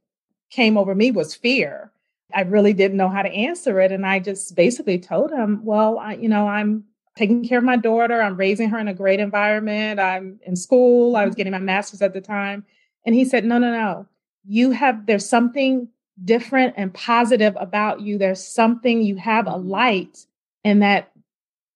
came 0.50 0.76
over 0.76 0.94
me 0.94 1.10
was 1.10 1.34
fear. 1.34 1.92
I 2.34 2.42
really 2.42 2.72
didn't 2.72 2.96
know 2.96 3.08
how 3.08 3.22
to 3.22 3.30
answer 3.30 3.80
it. 3.80 3.92
And 3.92 4.04
I 4.04 4.18
just 4.18 4.54
basically 4.54 4.98
told 4.98 5.30
him, 5.30 5.64
well, 5.64 5.98
I, 5.98 6.14
you 6.14 6.28
know, 6.28 6.48
I'm 6.48 6.84
taking 7.16 7.46
care 7.46 7.58
of 7.58 7.64
my 7.64 7.76
daughter. 7.76 8.20
I'm 8.20 8.36
raising 8.36 8.68
her 8.70 8.78
in 8.78 8.88
a 8.88 8.94
great 8.94 9.20
environment. 9.20 9.98
I'm 9.98 10.38
in 10.44 10.54
school. 10.54 11.16
I 11.16 11.24
was 11.24 11.34
getting 11.34 11.52
my 11.52 11.58
master's 11.58 12.02
at 12.02 12.12
the 12.12 12.20
time. 12.20 12.64
And 13.06 13.14
he 13.14 13.24
said, 13.24 13.44
no, 13.44 13.58
no, 13.58 13.72
no. 13.72 14.06
You 14.46 14.70
have, 14.72 15.06
there's 15.06 15.28
something 15.28 15.88
different 16.24 16.74
and 16.76 16.92
positive 16.92 17.56
about 17.58 18.00
you. 18.00 18.18
There's 18.18 18.44
something, 18.44 19.02
you 19.02 19.16
have 19.16 19.46
a 19.46 19.56
light, 19.56 20.26
and 20.64 20.82
that 20.82 21.12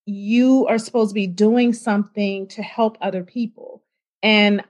you 0.06 0.66
are 0.66 0.78
supposed 0.78 1.10
to 1.10 1.14
be 1.14 1.26
doing 1.26 1.72
something 1.72 2.46
to 2.48 2.62
help 2.62 2.98
other 3.00 3.22
people. 3.22 3.82
And 4.22 4.62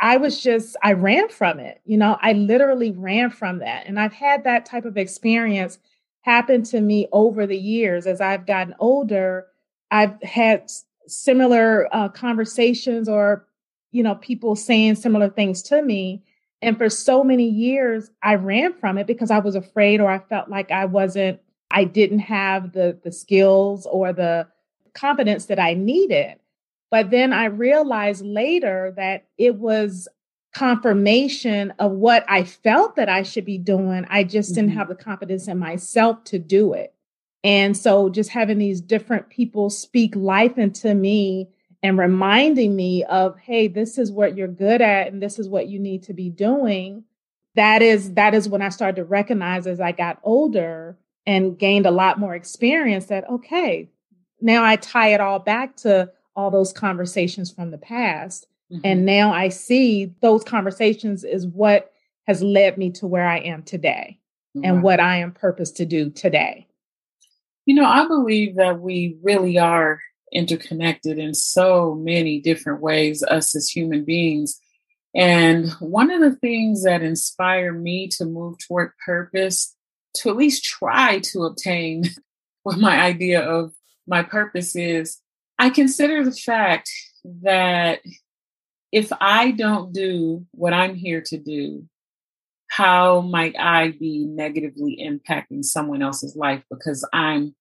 I 0.00 0.16
was 0.16 0.42
just, 0.42 0.76
I 0.82 0.92
ran 0.92 1.28
from 1.28 1.58
it. 1.58 1.80
You 1.84 1.96
know, 1.96 2.18
I 2.20 2.32
literally 2.32 2.90
ran 2.90 3.30
from 3.30 3.60
that. 3.60 3.86
And 3.86 3.98
I've 3.98 4.12
had 4.12 4.44
that 4.44 4.66
type 4.66 4.84
of 4.84 4.96
experience 4.96 5.78
happen 6.22 6.62
to 6.64 6.80
me 6.80 7.08
over 7.12 7.46
the 7.46 7.56
years 7.56 8.06
as 8.06 8.20
I've 8.20 8.46
gotten 8.46 8.74
older. 8.78 9.46
I've 9.90 10.20
had 10.22 10.70
similar 11.06 11.88
uh, 11.94 12.08
conversations 12.08 13.08
or, 13.08 13.46
you 13.92 14.02
know, 14.02 14.16
people 14.16 14.56
saying 14.56 14.96
similar 14.96 15.28
things 15.28 15.62
to 15.64 15.82
me. 15.82 16.22
And 16.60 16.76
for 16.76 16.88
so 16.88 17.22
many 17.22 17.48
years, 17.48 18.10
I 18.22 18.36
ran 18.36 18.72
from 18.74 18.98
it 18.98 19.06
because 19.06 19.30
I 19.30 19.38
was 19.38 19.54
afraid 19.54 20.00
or 20.00 20.10
I 20.10 20.18
felt 20.18 20.48
like 20.48 20.70
I 20.70 20.86
wasn't, 20.86 21.40
I 21.70 21.84
didn't 21.84 22.20
have 22.20 22.72
the 22.72 22.98
the 23.02 23.12
skills 23.12 23.86
or 23.86 24.12
the 24.12 24.46
confidence 24.94 25.46
that 25.46 25.58
I 25.58 25.74
needed. 25.74 26.36
But 26.90 27.10
then 27.10 27.32
I 27.32 27.46
realized 27.46 28.24
later 28.24 28.94
that 28.96 29.26
it 29.36 29.56
was 29.56 30.08
confirmation 30.54 31.72
of 31.78 31.92
what 31.92 32.24
I 32.28 32.44
felt 32.44 32.96
that 32.96 33.08
I 33.08 33.24
should 33.24 33.44
be 33.44 33.58
doing. 33.58 34.06
I 34.08 34.24
just 34.24 34.50
mm-hmm. 34.50 34.66
didn't 34.66 34.78
have 34.78 34.88
the 34.88 34.94
confidence 34.94 35.48
in 35.48 35.58
myself 35.58 36.22
to 36.24 36.38
do 36.38 36.72
it. 36.72 36.94
And 37.42 37.76
so 37.76 38.08
just 38.08 38.30
having 38.30 38.58
these 38.58 38.80
different 38.80 39.28
people 39.28 39.68
speak 39.68 40.16
life 40.16 40.56
into 40.56 40.94
me 40.94 41.50
and 41.82 41.98
reminding 41.98 42.74
me 42.74 43.04
of, 43.04 43.38
hey, 43.38 43.68
this 43.68 43.98
is 43.98 44.10
what 44.10 44.36
you're 44.36 44.48
good 44.48 44.80
at 44.80 45.08
and 45.08 45.22
this 45.22 45.38
is 45.38 45.48
what 45.48 45.68
you 45.68 45.78
need 45.78 46.04
to 46.04 46.14
be 46.14 46.30
doing. 46.30 47.04
That 47.56 47.82
is 47.82 48.14
that 48.14 48.34
is 48.34 48.48
when 48.48 48.62
I 48.62 48.70
started 48.70 48.96
to 48.96 49.04
recognize 49.04 49.66
as 49.66 49.80
I 49.80 49.92
got 49.92 50.18
older 50.22 50.96
and 51.26 51.58
gained 51.58 51.86
a 51.86 51.90
lot 51.90 52.18
more 52.18 52.34
experience 52.34 53.06
that 53.06 53.28
okay, 53.28 53.90
now 54.44 54.62
I 54.62 54.76
tie 54.76 55.14
it 55.14 55.20
all 55.20 55.38
back 55.38 55.74
to 55.78 56.10
all 56.36 56.50
those 56.50 56.72
conversations 56.72 57.50
from 57.50 57.70
the 57.70 57.78
past. 57.78 58.46
Mm-hmm. 58.70 58.82
And 58.84 59.06
now 59.06 59.32
I 59.32 59.48
see 59.48 60.12
those 60.20 60.44
conversations 60.44 61.24
is 61.24 61.46
what 61.46 61.92
has 62.26 62.42
led 62.42 62.76
me 62.76 62.90
to 62.90 63.06
where 63.06 63.26
I 63.26 63.38
am 63.38 63.62
today 63.62 64.18
and 64.62 64.82
what 64.82 65.00
I 65.00 65.16
am 65.16 65.32
purposed 65.32 65.76
to 65.78 65.84
do 65.84 66.10
today. 66.10 66.68
You 67.66 67.74
know, 67.74 67.86
I 67.86 68.06
believe 68.06 68.56
that 68.56 68.80
we 68.80 69.16
really 69.22 69.58
are 69.58 69.98
interconnected 70.32 71.18
in 71.18 71.34
so 71.34 71.94
many 71.94 72.40
different 72.40 72.80
ways, 72.80 73.22
us 73.22 73.56
as 73.56 73.68
human 73.68 74.04
beings. 74.04 74.60
And 75.14 75.70
one 75.80 76.10
of 76.10 76.20
the 76.20 76.36
things 76.36 76.84
that 76.84 77.02
inspire 77.02 77.72
me 77.72 78.08
to 78.08 78.24
move 78.24 78.58
toward 78.58 78.92
purpose, 79.04 79.74
to 80.16 80.30
at 80.30 80.36
least 80.36 80.64
try 80.64 81.20
to 81.20 81.44
obtain 81.44 82.04
what 82.62 82.78
my 82.78 83.00
idea 83.00 83.40
of 83.40 83.72
my 84.06 84.22
purpose 84.22 84.76
is 84.76 85.20
I 85.58 85.70
consider 85.70 86.24
the 86.24 86.32
fact 86.32 86.90
that 87.42 88.00
if 88.92 89.10
I 89.20 89.52
don't 89.52 89.92
do 89.92 90.46
what 90.52 90.72
I'm 90.72 90.94
here 90.94 91.22
to 91.26 91.38
do, 91.38 91.84
how 92.68 93.20
might 93.20 93.56
I 93.58 93.90
be 93.90 94.24
negatively 94.24 94.98
impacting 95.02 95.64
someone 95.64 96.02
else's 96.02 96.36
life 96.36 96.62
because 96.70 97.06
I'm 97.12 97.54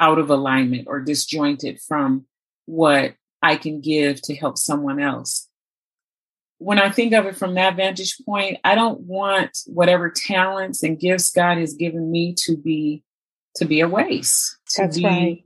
out 0.00 0.18
of 0.18 0.30
alignment 0.30 0.86
or 0.86 1.00
disjointed 1.00 1.80
from 1.80 2.26
what 2.66 3.14
I 3.42 3.56
can 3.56 3.80
give 3.80 4.20
to 4.22 4.36
help 4.36 4.58
someone 4.58 5.00
else? 5.00 5.48
When 6.58 6.78
I 6.78 6.90
think 6.90 7.12
of 7.12 7.26
it 7.26 7.36
from 7.36 7.54
that 7.54 7.76
vantage 7.76 8.16
point, 8.26 8.58
I 8.64 8.74
don't 8.74 9.00
want 9.00 9.56
whatever 9.66 10.10
talents 10.10 10.82
and 10.82 10.98
gifts 10.98 11.30
God 11.30 11.58
has 11.58 11.74
given 11.74 12.10
me 12.10 12.34
to 12.44 12.56
be 12.56 13.02
to 13.56 13.64
be 13.64 13.80
a 13.80 13.88
waste. 13.88 14.58
To 14.70 14.82
That's 14.82 14.96
be 14.98 15.04
right 15.04 15.44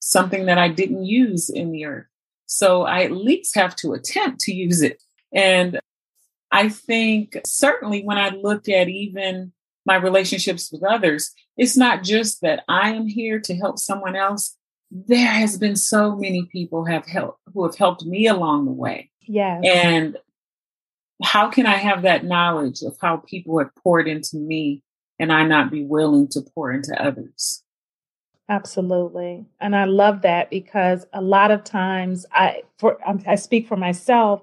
something 0.00 0.46
that 0.46 0.58
I 0.58 0.68
didn't 0.68 1.04
use 1.04 1.48
in 1.48 1.72
the 1.72 1.84
earth. 1.84 2.06
So 2.46 2.82
I 2.82 3.04
at 3.04 3.12
least 3.12 3.54
have 3.54 3.76
to 3.76 3.92
attempt 3.92 4.40
to 4.40 4.52
use 4.52 4.82
it. 4.82 5.00
And 5.32 5.78
I 6.50 6.68
think 6.68 7.38
certainly 7.46 8.02
when 8.02 8.18
I 8.18 8.30
look 8.30 8.68
at 8.68 8.88
even 8.88 9.52
my 9.86 9.96
relationships 9.96 10.70
with 10.72 10.82
others, 10.82 11.32
it's 11.56 11.76
not 11.76 12.02
just 12.02 12.40
that 12.40 12.64
I 12.68 12.90
am 12.90 13.06
here 13.06 13.38
to 13.40 13.54
help 13.54 13.78
someone 13.78 14.16
else. 14.16 14.56
There 14.90 15.26
has 15.26 15.56
been 15.56 15.76
so 15.76 16.16
many 16.16 16.48
people 16.50 16.84
have 16.86 17.06
helped 17.06 17.38
who 17.54 17.64
have 17.64 17.76
helped 17.76 18.04
me 18.04 18.26
along 18.26 18.64
the 18.64 18.72
way. 18.72 19.10
Yeah. 19.22 19.60
And 19.62 20.16
how 21.22 21.50
can 21.50 21.66
I 21.66 21.76
have 21.76 22.02
that 22.02 22.24
knowledge 22.24 22.82
of 22.82 22.96
how 23.00 23.18
people 23.18 23.58
have 23.58 23.74
poured 23.76 24.08
into 24.08 24.36
me 24.36 24.82
and 25.18 25.32
I 25.32 25.44
not 25.44 25.70
be 25.70 25.84
willing 25.84 26.26
to 26.28 26.40
pour 26.54 26.72
into 26.72 27.00
others? 27.00 27.62
Absolutely. 28.50 29.46
And 29.60 29.76
I 29.76 29.84
love 29.84 30.22
that 30.22 30.50
because 30.50 31.06
a 31.12 31.22
lot 31.22 31.52
of 31.52 31.62
times 31.62 32.26
I 32.32 32.64
for 32.78 32.98
I 33.24 33.36
speak 33.36 33.68
for 33.68 33.76
myself 33.76 34.42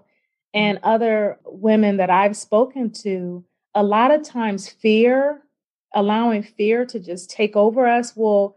and 0.53 0.77
mm-hmm. 0.77 0.87
other 0.87 1.37
women 1.45 1.97
that 1.97 2.09
I've 2.09 2.37
spoken 2.37 2.89
to, 3.03 3.43
a 3.75 3.83
lot 3.83 4.11
of 4.11 4.23
times 4.23 4.69
fear, 4.69 5.43
allowing 5.93 6.41
fear 6.41 6.85
to 6.85 6.99
just 7.01 7.29
take 7.29 7.57
over 7.57 7.85
us 7.85 8.15
will 8.15 8.55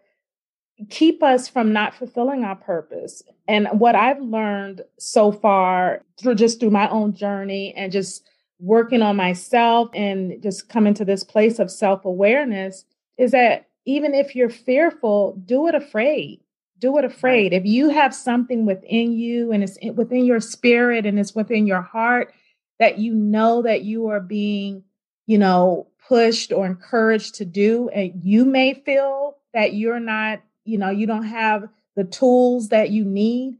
keep 0.88 1.20
us 1.20 1.48
from 1.48 1.72
not 1.72 1.96
fulfilling 1.96 2.44
our 2.44 2.54
purpose. 2.54 3.20
And 3.48 3.66
what 3.72 3.96
I've 3.96 4.20
learned 4.20 4.82
so 5.00 5.32
far 5.32 6.04
through 6.16 6.36
just 6.36 6.60
through 6.60 6.70
my 6.70 6.88
own 6.90 7.12
journey 7.12 7.74
and 7.76 7.90
just 7.90 8.24
working 8.60 9.02
on 9.02 9.16
myself 9.16 9.90
and 9.94 10.40
just 10.40 10.68
coming 10.68 10.94
to 10.94 11.04
this 11.04 11.24
place 11.24 11.58
of 11.58 11.72
self-awareness 11.72 12.84
is 13.18 13.32
that 13.32 13.66
even 13.84 14.14
if 14.14 14.34
you're 14.34 14.50
fearful, 14.50 15.40
do 15.44 15.66
it 15.68 15.74
afraid. 15.74 16.40
Do 16.78 16.96
it 16.98 17.04
afraid. 17.04 17.52
If 17.52 17.66
you 17.66 17.90
have 17.90 18.14
something 18.14 18.64
within 18.64 19.12
you 19.12 19.52
and 19.52 19.62
it's 19.62 19.78
within 19.94 20.24
your 20.24 20.40
spirit 20.40 21.04
and 21.04 21.18
it's 21.18 21.34
within 21.34 21.66
your 21.66 21.82
heart 21.82 22.32
that 22.78 22.98
you 22.98 23.14
know 23.14 23.62
that 23.62 23.82
you 23.82 24.08
are 24.08 24.20
being, 24.20 24.82
you 25.26 25.36
know, 25.36 25.86
pushed 26.08 26.52
or 26.52 26.66
encouraged 26.66 27.34
to 27.36 27.44
do, 27.44 27.88
and 27.90 28.12
you 28.24 28.44
may 28.44 28.74
feel 28.74 29.36
that 29.52 29.74
you're 29.74 30.00
not, 30.00 30.40
you 30.64 30.78
know, 30.78 30.90
you 30.90 31.06
don't 31.06 31.24
have 31.24 31.68
the 31.96 32.04
tools 32.04 32.70
that 32.70 32.90
you 32.90 33.04
need, 33.04 33.58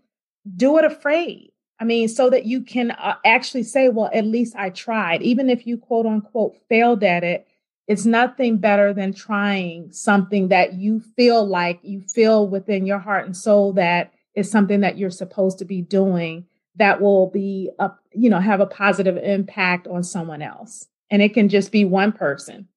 do 0.57 0.79
it 0.79 0.85
afraid. 0.85 1.53
I 1.79 1.85
mean, 1.85 2.09
so 2.09 2.29
that 2.31 2.45
you 2.47 2.63
can 2.63 2.91
uh, 2.91 3.17
actually 3.25 3.63
say, 3.63 3.89
well, 3.89 4.11
at 4.13 4.27
least 4.27 4.55
I 4.57 4.71
tried. 4.71 5.23
Even 5.23 5.49
if 5.49 5.67
you 5.67 5.79
quote 5.79 6.07
unquote 6.07 6.57
failed 6.69 7.03
at 7.03 7.25
it, 7.25 7.47
it's 7.91 8.07
nothing 8.07 8.57
better 8.57 8.95
than 8.95 9.13
trying 9.13 9.91
something 9.91 10.47
that 10.47 10.75
you 10.75 11.01
feel 11.17 11.45
like 11.45 11.81
you 11.83 12.01
feel 12.01 12.47
within 12.47 12.87
your 12.87 13.01
heart 13.01 13.27
and 13.27 13.37
soul 13.37 13.73
that 13.73 14.15
is 14.37 14.49
something 14.49 14.79
that 14.79 14.97
you're 14.97 15.11
supposed 15.11 15.59
to 15.59 15.65
be 15.65 15.83
doing 15.83 16.47
that 16.77 17.01
will 17.01 17.29
be 17.31 17.69
a 17.81 17.91
you 18.13 18.31
know 18.31 18.39
have 18.39 18.61
a 18.61 18.67
positive 18.67 19.17
impact 19.17 19.89
on 19.89 20.05
someone 20.05 20.41
else 20.41 20.87
and 21.11 21.21
it 21.21 21.35
can 21.35 21.49
just 21.49 21.73
be 21.73 21.85
one 21.85 22.13
person 22.13 22.69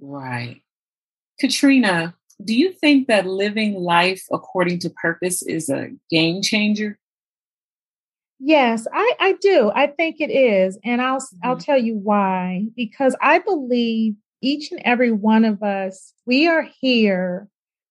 right 0.00 0.60
catrina 1.38 2.12
do 2.44 2.52
you 2.52 2.72
think 2.72 3.06
that 3.06 3.26
living 3.26 3.74
life 3.74 4.24
according 4.32 4.80
to 4.80 4.90
purpose 4.90 5.40
is 5.42 5.70
a 5.70 5.88
game 6.10 6.42
changer 6.42 6.98
Yes, 8.40 8.86
I, 8.92 9.14
I 9.18 9.32
do. 9.40 9.72
I 9.74 9.88
think 9.88 10.20
it 10.20 10.30
is. 10.30 10.78
And 10.84 11.02
I'll 11.02 11.18
mm-hmm. 11.18 11.38
I'll 11.42 11.56
tell 11.56 11.76
you 11.76 11.96
why. 11.96 12.66
Because 12.76 13.16
I 13.20 13.40
believe 13.40 14.14
each 14.40 14.70
and 14.70 14.80
every 14.84 15.12
one 15.12 15.44
of 15.44 15.62
us, 15.62 16.14
we 16.26 16.46
are 16.46 16.68
here 16.80 17.48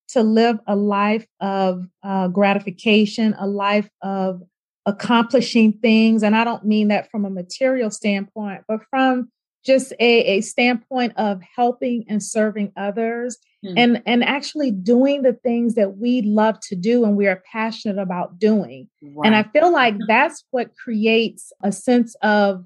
to 0.10 0.24
live 0.24 0.60
a 0.68 0.76
life 0.76 1.28
of 1.42 1.86
uh, 2.04 2.28
gratification, 2.30 3.36
a 3.38 3.48
life 3.48 3.90
of 4.02 4.42
accomplishing 4.86 5.74
things. 5.74 6.24
And 6.24 6.36
I 6.36 6.44
don't 6.44 6.66
mean 6.66 6.88
that 6.88 7.12
from 7.12 7.26
a 7.26 7.30
material 7.30 7.92
standpoint, 7.92 8.64
but 8.68 8.82
from 8.90 9.30
just 9.66 9.92
a, 10.00 10.38
a 10.38 10.42
standpoint 10.42 11.14
of 11.18 11.42
helping 11.56 12.06
and 12.08 12.24
serving 12.24 12.72
others 12.78 13.38
mm. 13.64 13.74
and 13.76 14.02
and 14.06 14.24
actually 14.24 14.72
doing 14.72 15.24
the 15.24 15.34
things 15.34 15.76
that 15.76 15.98
we 15.98 16.22
love 16.22 16.58
to 16.62 16.76
do 16.76 17.04
and 17.04 17.18
we 17.18 17.28
are 17.28 17.44
passionate 17.52 18.02
about 18.02 18.40
doing 18.40 18.88
right. 19.02 19.26
and 19.26 19.36
i 19.36 19.44
feel 19.44 19.72
like 19.72 19.96
that's 20.08 20.46
what 20.52 20.76
creates 20.78 21.52
a 21.64 21.72
sense 21.72 22.16
of 22.22 22.66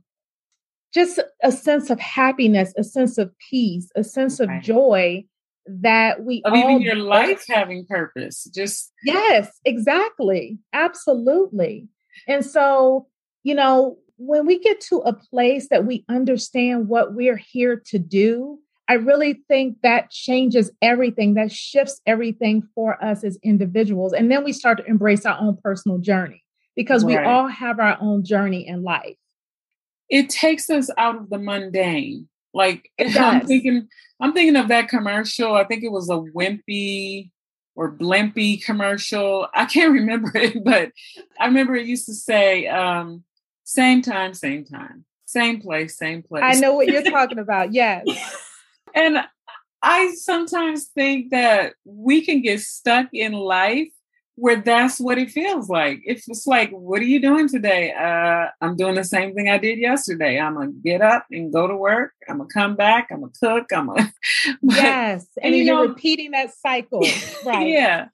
just 0.93 1.19
a 1.43 1.51
sense 1.51 1.89
of 1.89 1.99
happiness 1.99 2.73
a 2.77 2.83
sense 2.83 3.17
of 3.17 3.31
peace 3.49 3.89
a 3.95 4.03
sense 4.03 4.39
of 4.39 4.49
joy 4.61 5.23
that 5.67 6.23
we 6.23 6.41
of 6.45 6.53
even 6.55 6.81
your 6.81 6.95
life 6.95 7.45
having 7.47 7.85
purpose 7.85 8.49
just 8.53 8.91
yes 9.03 9.59
exactly 9.65 10.57
absolutely 10.73 11.87
and 12.27 12.45
so 12.45 13.07
you 13.43 13.53
know 13.53 13.97
when 14.23 14.45
we 14.45 14.59
get 14.59 14.79
to 14.79 14.97
a 14.97 15.13
place 15.13 15.69
that 15.69 15.85
we 15.85 16.05
understand 16.07 16.87
what 16.87 17.15
we're 17.15 17.37
here 17.37 17.81
to 17.87 17.97
do, 17.97 18.59
I 18.87 18.93
really 18.93 19.41
think 19.47 19.77
that 19.81 20.11
changes 20.11 20.69
everything, 20.81 21.33
that 21.33 21.51
shifts 21.51 21.99
everything 22.05 22.61
for 22.75 23.03
us 23.03 23.23
as 23.23 23.39
individuals. 23.41 24.13
And 24.13 24.29
then 24.29 24.43
we 24.43 24.53
start 24.53 24.77
to 24.77 24.85
embrace 24.85 25.25
our 25.25 25.39
own 25.39 25.57
personal 25.63 25.97
journey 25.97 26.43
because 26.75 27.03
right. 27.03 27.19
we 27.19 27.25
all 27.25 27.47
have 27.47 27.79
our 27.79 27.97
own 27.99 28.23
journey 28.23 28.67
in 28.67 28.83
life. 28.83 29.15
It 30.11 30.29
takes 30.29 30.69
us 30.69 30.91
out 30.97 31.15
of 31.15 31.31
the 31.31 31.39
mundane. 31.39 32.27
Like 32.53 32.91
I'm 32.99 33.47
thinking, 33.47 33.87
I'm 34.19 34.33
thinking 34.33 34.57
of 34.57 34.67
that 34.67 34.89
commercial. 34.89 35.55
I 35.55 35.63
think 35.63 35.83
it 35.83 35.91
was 35.91 36.09
a 36.09 36.17
Wimpy 36.17 37.31
or 37.75 37.91
Blimpie 37.91 38.63
commercial. 38.63 39.47
I 39.53 39.65
can't 39.65 39.93
remember 39.99 40.31
it, 40.35 40.63
but 40.63 40.91
I 41.39 41.45
remember 41.47 41.75
it 41.75 41.87
used 41.87 42.05
to 42.05 42.13
say, 42.13 42.67
um, 42.67 43.23
same 43.63 44.01
time, 44.01 44.33
same 44.33 44.65
time, 44.65 45.05
same 45.25 45.61
place, 45.61 45.97
same 45.97 46.23
place. 46.23 46.43
I 46.45 46.59
know 46.59 46.73
what 46.73 46.87
you're 46.87 47.03
talking 47.09 47.39
about. 47.39 47.73
Yes. 47.73 48.05
and 48.93 49.17
I 49.81 50.13
sometimes 50.15 50.85
think 50.87 51.31
that 51.31 51.73
we 51.85 52.23
can 52.23 52.41
get 52.41 52.59
stuck 52.59 53.07
in 53.13 53.31
life 53.31 53.87
where 54.41 54.59
that's 54.59 54.99
what 54.99 55.19
it 55.19 55.29
feels 55.29 55.69
like. 55.69 56.01
It's 56.03 56.25
just 56.25 56.47
like, 56.47 56.71
what 56.71 56.99
are 56.99 57.05
you 57.05 57.21
doing 57.21 57.47
today? 57.47 57.93
Uh, 57.93 58.47
I'm 58.59 58.75
doing 58.75 58.95
the 58.95 59.03
same 59.03 59.35
thing 59.35 59.49
I 59.49 59.59
did 59.59 59.77
yesterday. 59.77 60.39
I'm 60.39 60.55
gonna 60.55 60.71
get 60.83 60.99
up 60.99 61.27
and 61.29 61.53
go 61.53 61.67
to 61.67 61.75
work. 61.75 62.13
I'm 62.27 62.39
gonna 62.39 62.49
come 62.51 62.75
back. 62.75 63.09
I'm 63.11 63.19
gonna 63.19 63.33
cook. 63.39 63.67
I'm 63.71 63.85
gonna 63.85 64.11
yes, 64.63 65.27
and, 65.43 65.53
and 65.53 65.63
you 65.63 65.71
are 65.75 65.87
repeating 65.87 66.31
that 66.31 66.55
cycle, 66.55 67.01
right? 67.45 67.67
yeah, 67.67 68.07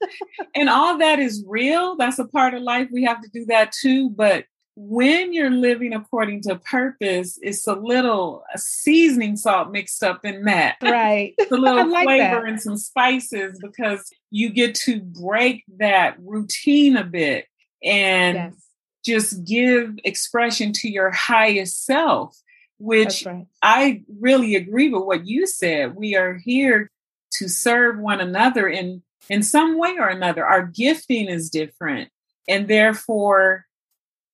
and 0.54 0.68
all 0.68 0.98
that 0.98 1.20
is 1.20 1.46
real. 1.48 1.96
That's 1.96 2.20
a 2.20 2.28
part 2.28 2.54
of 2.54 2.62
life. 2.62 2.90
We 2.92 3.06
have 3.06 3.22
to 3.22 3.30
do 3.30 3.46
that 3.46 3.72
too. 3.72 4.10
But 4.10 4.44
when 4.80 5.34
you're 5.34 5.50
living 5.50 5.92
according 5.92 6.40
to 6.44 6.56
purpose, 6.56 7.40
it's 7.42 7.66
a 7.66 7.74
little 7.74 8.44
a 8.54 8.60
seasoning 8.60 9.36
salt 9.36 9.72
mixed 9.72 10.04
up 10.04 10.24
in 10.24 10.44
that. 10.44 10.76
Right. 10.84 11.34
it's 11.40 11.52
a 11.52 11.56
little 11.58 11.90
like 11.92 12.06
flavor 12.06 12.42
that. 12.42 12.46
and 12.46 12.62
some 12.62 12.78
spices 12.78 13.60
because 13.60 14.08
you 14.30 14.52
get 14.52 14.76
to 14.76 15.02
break 15.02 15.64
that 15.80 16.16
routine 16.20 16.96
a 16.96 17.04
bit 17.04 17.48
and 17.84 18.36
yes. 18.36 18.70
just 19.04 19.44
give 19.46 19.98
expression 20.04 20.74
to 20.74 20.90
your 20.90 21.10
highest 21.10 21.84
self, 21.84 22.38
which 22.78 23.26
right. 23.26 23.48
I 23.64 24.04
really 24.20 24.56
agree 24.56 24.90
with 24.90 25.04
what 25.04 25.26
you 25.26 25.48
said. 25.48 25.96
We 25.96 26.16
are 26.16 26.36
here 26.36 26.92
to 27.32 27.48
serve 27.48 27.98
one 27.98 28.22
another 28.22 28.68
in 28.68 29.02
in 29.28 29.42
some 29.42 29.80
way 29.80 29.96
or 29.98 30.08
another. 30.08 30.46
Our 30.46 30.68
gifting 30.68 31.30
is 31.30 31.50
different. 31.50 32.10
And 32.48 32.68
therefore, 32.68 33.67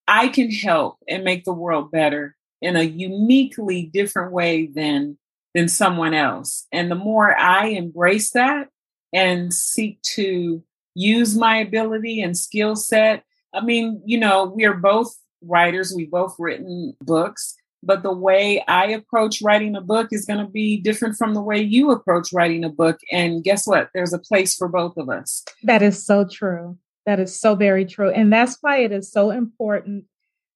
I 0.08 0.28
can 0.28 0.52
help 0.52 0.98
and 1.08 1.24
make 1.24 1.46
the 1.46 1.54
world 1.54 1.92
better 1.92 2.36
in 2.62 2.76
a 2.76 2.84
uniquely 2.84 3.84
different 3.84 4.32
way 4.32 4.68
than 4.68 5.18
than 5.54 5.68
someone 5.68 6.14
else. 6.14 6.66
And 6.72 6.90
the 6.90 6.96
more 6.96 7.38
I 7.38 7.68
embrace 7.68 8.32
that 8.32 8.70
and 9.14 9.54
seek 9.54 10.02
to 10.16 10.64
use 10.96 11.38
my 11.38 11.58
ability 11.58 12.22
and 12.22 12.38
skill 12.38 12.76
set, 12.76 13.24
I 13.54 13.62
mean, 13.62 14.02
you 14.06 14.20
know, 14.20 14.46
we 14.46 14.66
are 14.66 14.74
both 14.74 15.16
writers, 15.44 15.94
we've 15.96 16.10
both 16.10 16.36
written 16.40 16.96
books, 17.02 17.56
but 17.84 18.02
the 18.02 18.14
way 18.14 18.64
I 18.68 18.88
approach 18.88 19.42
writing 19.42 19.76
a 19.76 19.82
book 19.82 20.08
is 20.12 20.26
going 20.26 20.40
to 20.40 20.50
be 20.50 20.80
different 20.80 21.18
from 21.18 21.34
the 21.34 21.42
way 21.42 21.62
you 21.62 21.92
approach 21.92 22.34
writing 22.34 22.64
a 22.64 22.70
book. 22.70 23.00
And 23.12 23.44
guess 23.44 23.68
what? 23.68 23.90
There's 23.94 24.14
a 24.14 24.20
place 24.20 24.56
for 24.56 24.68
both 24.68 24.98
of 24.98 25.10
us. 25.10 25.44
That 25.64 25.82
is 25.82 26.04
so 26.04 26.26
true. 26.26 26.78
That 27.06 27.20
is 27.20 27.40
so 27.40 27.56
very 27.56 27.86
true. 27.86 28.10
And 28.10 28.32
that's 28.32 28.58
why 28.62 28.78
it 28.78 28.92
is 28.92 29.12
so 29.12 29.32
important 29.32 30.06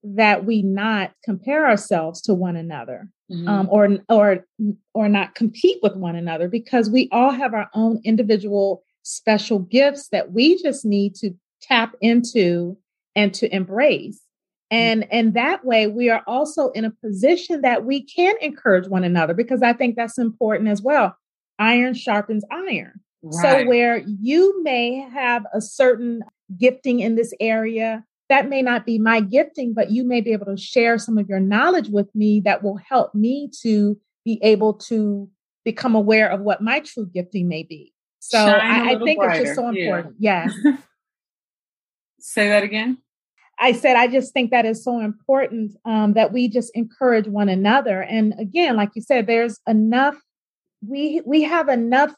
that 0.04 0.46
we 0.46 0.62
not 0.62 1.12
compare 1.24 1.68
ourselves 1.68 2.22
to 2.22 2.34
one 2.34 2.56
another 2.56 3.10
mm-hmm. 3.32 3.48
um, 3.48 3.68
or 3.70 3.98
or 4.10 4.46
or 4.94 5.10
not 5.10 5.36
compete 5.36 5.80
with 5.82 5.96
one 5.96 6.16
another 6.16 6.48
because 6.48 6.90
we 6.90 7.10
all 7.12 7.32
have 7.32 7.54
our 7.54 7.70
own 7.74 8.00
individual 8.04 8.84
special 9.04 9.60
gifts 9.60 10.10
that 10.10 10.32
we 10.32 10.62
just 10.62 10.86
need 10.86 11.16
to 11.16 11.32
tap 11.62 11.96
into 12.02 12.78
and 13.16 13.34
to 13.34 13.54
embrace 13.54 14.18
mm-hmm. 14.18 14.78
and 14.78 15.02
mm-hmm. 15.04 15.10
and 15.12 15.34
that 15.34 15.66
way 15.66 15.88
we 15.88 16.10
are 16.10 16.24
also 16.28 16.70
in 16.72 16.86
a 16.86 16.92
position 16.92 17.62
that 17.62 17.84
we 17.84 18.02
can 18.04 18.36
encourage 18.42 18.88
one 18.88 19.04
another 19.04 19.34
because 19.34 19.64
i 19.64 19.74
think 19.74 19.96
that's 19.96 20.18
important 20.18 20.70
as 20.70 20.82
well 20.82 21.16
iron 21.60 21.94
sharpens 21.94 22.46
iron 22.52 23.00
right. 23.24 23.64
so 23.64 23.68
where 23.68 23.98
you 23.98 24.62
may 24.64 25.08
have 25.14 25.46
a 25.54 25.62
certain 25.62 26.22
gifting 26.56 27.00
in 27.00 27.16
this 27.16 27.34
area. 27.40 28.04
That 28.30 28.50
may 28.50 28.62
not 28.62 28.86
be 28.86 29.00
my 29.00 29.22
gifting, 29.22 29.74
but 29.74 29.92
you 29.92 30.04
may 30.04 30.22
be 30.22 30.34
able 30.34 30.48
to 30.48 30.58
share 30.58 30.98
some 30.98 31.18
of 31.18 31.30
your 31.30 31.40
knowledge 31.40 31.90
with 31.90 32.14
me 32.14 32.42
that 32.42 32.62
will 32.62 32.78
help 32.78 33.16
me 33.16 33.50
to 33.62 33.98
be 34.26 34.40
able 34.44 34.74
to 34.74 35.30
become 35.64 35.96
aware 35.96 36.30
of 36.30 36.42
what 36.42 36.62
my 36.62 36.82
true 36.82 37.10
gifting 37.14 37.48
may 37.48 37.64
be. 37.64 37.94
So 38.20 38.38
I, 38.38 38.92
I, 38.92 39.00
think 39.00 39.20
brighter. 39.20 39.42
it's 39.42 39.50
just 39.50 39.56
so 39.56 39.70
important. 39.70 40.16
Yeah. 40.20 40.48
Yes. 40.64 40.78
Say 42.20 42.50
that 42.50 42.64
again. 42.64 42.98
I 43.60 43.72
said, 43.72 43.96
I 43.96 44.08
just 44.08 44.34
think 44.34 44.52
that 44.52 44.66
is 44.66 44.84
so 44.84 45.00
important 45.00 45.76
um, 45.86 46.14
that 46.14 46.34
we 46.34 46.48
just 46.48 46.72
encourage 46.76 47.28
one 47.28 47.50
another. 47.50 48.02
And 48.02 48.34
again, 48.38 48.76
like 48.76 48.90
you 48.96 49.02
said, 49.02 49.26
there's 49.26 49.60
enough, 49.68 50.16
we 50.86 51.22
we 51.26 51.44
have 51.44 51.70
enough 51.70 52.14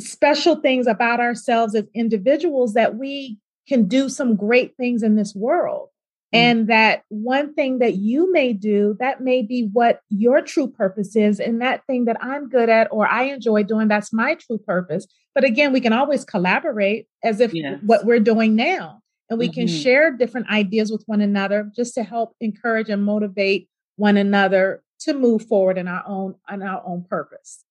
special 0.00 0.56
things 0.56 0.86
about 0.86 1.20
ourselves 1.20 1.74
as 1.74 1.84
individuals 1.94 2.74
that 2.74 2.96
we 2.96 3.38
can 3.68 3.88
do 3.88 4.08
some 4.08 4.36
great 4.36 4.76
things 4.76 5.02
in 5.02 5.16
this 5.16 5.34
world. 5.34 5.88
Mm. 6.34 6.38
And 6.38 6.68
that 6.68 7.02
one 7.08 7.54
thing 7.54 7.78
that 7.78 7.96
you 7.96 8.32
may 8.32 8.52
do, 8.52 8.96
that 9.00 9.20
may 9.20 9.42
be 9.42 9.68
what 9.72 10.00
your 10.08 10.42
true 10.42 10.68
purpose 10.68 11.16
is. 11.16 11.40
And 11.40 11.60
that 11.60 11.84
thing 11.86 12.04
that 12.04 12.22
I'm 12.22 12.48
good 12.48 12.68
at 12.68 12.88
or 12.90 13.06
I 13.06 13.24
enjoy 13.24 13.62
doing, 13.62 13.88
that's 13.88 14.12
my 14.12 14.34
true 14.34 14.58
purpose. 14.58 15.06
But 15.34 15.44
again, 15.44 15.72
we 15.72 15.80
can 15.80 15.92
always 15.92 16.24
collaborate 16.24 17.06
as 17.22 17.40
if 17.40 17.52
yes. 17.54 17.78
what 17.84 18.04
we're 18.04 18.20
doing 18.20 18.56
now. 18.56 19.00
And 19.28 19.38
we 19.38 19.48
mm-hmm. 19.48 19.54
can 19.54 19.68
share 19.68 20.12
different 20.12 20.48
ideas 20.48 20.92
with 20.92 21.02
one 21.06 21.20
another 21.20 21.70
just 21.74 21.94
to 21.94 22.04
help 22.04 22.34
encourage 22.40 22.88
and 22.88 23.04
motivate 23.04 23.68
one 23.96 24.16
another 24.16 24.82
to 25.00 25.14
move 25.14 25.46
forward 25.46 25.78
in 25.78 25.88
our 25.88 26.04
own 26.06 26.36
in 26.50 26.62
our 26.62 26.82
own 26.86 27.04
purpose. 27.08 27.64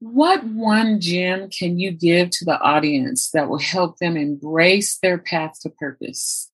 What 0.00 0.44
one 0.44 1.00
gem 1.00 1.48
can 1.50 1.78
you 1.78 1.90
give 1.90 2.30
to 2.30 2.44
the 2.44 2.60
audience 2.60 3.30
that 3.30 3.48
will 3.48 3.58
help 3.58 3.98
them 3.98 4.16
embrace 4.16 4.98
their 4.98 5.18
path 5.18 5.60
to 5.62 5.70
purpose? 5.70 6.50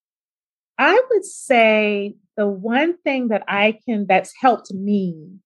I 0.78 1.00
would 1.10 1.24
say 1.24 2.14
the 2.36 2.46
one 2.46 2.96
thing 2.98 3.28
that 3.28 3.44
I 3.48 3.78
can 3.84 4.06
that's 4.06 4.32
helped 4.40 4.72
me 4.72 5.40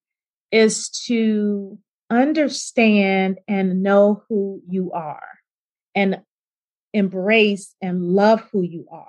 is 0.52 0.88
to 1.07 1.78
understand 2.11 3.38
and 3.48 3.83
know 3.83 4.22
who 4.28 4.62
you 4.68 4.92
are 4.92 5.26
and 5.94 6.20
embrace 6.92 7.74
and 7.83 8.02
love 8.02 8.46
who 8.52 8.62
you 8.62 8.87
are. 8.90 9.09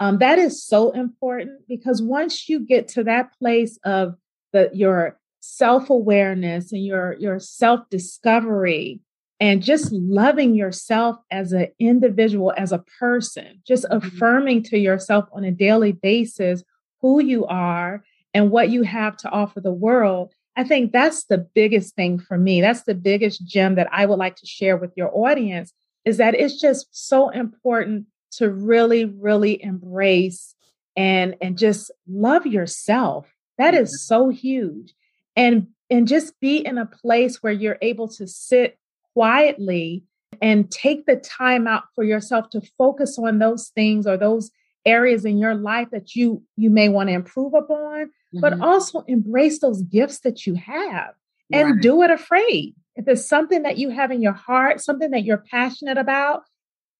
Um, 0.00 0.18
that 0.18 0.38
is 0.38 0.64
so 0.64 0.90
important 0.90 1.68
because 1.68 2.02
once 2.02 2.48
you 2.48 2.60
get 2.60 2.88
to 2.88 3.04
that 3.04 3.32
place 3.38 3.78
of 3.84 4.16
the 4.52 4.70
your 4.72 5.18
self-awareness 5.42 6.72
and 6.72 6.84
your 6.84 7.16
your 7.18 7.38
self-discovery 7.38 9.00
and 9.40 9.62
just 9.62 9.90
loving 9.92 10.54
yourself 10.54 11.16
as 11.30 11.52
an 11.52 11.66
individual 11.78 12.52
as 12.56 12.72
a 12.72 12.84
person 12.98 13.60
just 13.66 13.84
mm-hmm. 13.84 14.06
affirming 14.06 14.62
to 14.62 14.78
yourself 14.78 15.28
on 15.32 15.44
a 15.44 15.50
daily 15.50 15.92
basis 15.92 16.62
who 17.00 17.20
you 17.20 17.44
are 17.46 18.04
and 18.32 18.50
what 18.50 18.70
you 18.70 18.82
have 18.82 19.16
to 19.16 19.28
offer 19.30 19.60
the 19.60 19.72
world 19.72 20.32
i 20.56 20.62
think 20.62 20.92
that's 20.92 21.24
the 21.24 21.38
biggest 21.38 21.94
thing 21.96 22.18
for 22.18 22.38
me 22.38 22.60
that's 22.60 22.84
the 22.84 22.94
biggest 22.94 23.44
gem 23.44 23.74
that 23.74 23.88
i 23.90 24.06
would 24.06 24.18
like 24.18 24.36
to 24.36 24.46
share 24.46 24.76
with 24.76 24.92
your 24.96 25.10
audience 25.12 25.72
is 26.04 26.18
that 26.18 26.34
it's 26.34 26.60
just 26.60 26.86
so 26.92 27.30
important 27.30 28.06
to 28.30 28.48
really 28.48 29.04
really 29.04 29.62
embrace 29.62 30.54
and 30.96 31.36
and 31.40 31.56
just 31.58 31.90
love 32.08 32.46
yourself. 32.46 33.26
That 33.58 33.74
is 33.74 34.06
so 34.06 34.28
huge. 34.28 34.94
And 35.36 35.68
and 35.90 36.08
just 36.08 36.38
be 36.40 36.58
in 36.58 36.78
a 36.78 36.86
place 36.86 37.42
where 37.42 37.52
you're 37.52 37.78
able 37.82 38.08
to 38.08 38.26
sit 38.26 38.78
quietly 39.14 40.04
and 40.40 40.70
take 40.70 41.04
the 41.04 41.16
time 41.16 41.66
out 41.66 41.84
for 41.94 42.02
yourself 42.02 42.48
to 42.50 42.62
focus 42.78 43.18
on 43.18 43.38
those 43.38 43.68
things 43.68 44.06
or 44.06 44.16
those 44.16 44.50
areas 44.86 45.24
in 45.24 45.38
your 45.38 45.54
life 45.54 45.88
that 45.92 46.14
you 46.14 46.42
you 46.56 46.70
may 46.70 46.88
want 46.88 47.08
to 47.08 47.14
improve 47.14 47.54
upon 47.54 48.06
mm-hmm. 48.06 48.40
but 48.40 48.58
also 48.60 49.00
embrace 49.06 49.60
those 49.60 49.82
gifts 49.82 50.20
that 50.20 50.46
you 50.46 50.54
have 50.54 51.14
and 51.52 51.70
right. 51.70 51.82
do 51.82 52.02
it 52.02 52.10
afraid 52.10 52.74
if 52.96 53.06
it's 53.06 53.26
something 53.26 53.62
that 53.62 53.78
you 53.78 53.90
have 53.90 54.10
in 54.10 54.20
your 54.20 54.32
heart 54.32 54.80
something 54.80 55.10
that 55.12 55.24
you're 55.24 55.44
passionate 55.50 55.98
about 55.98 56.42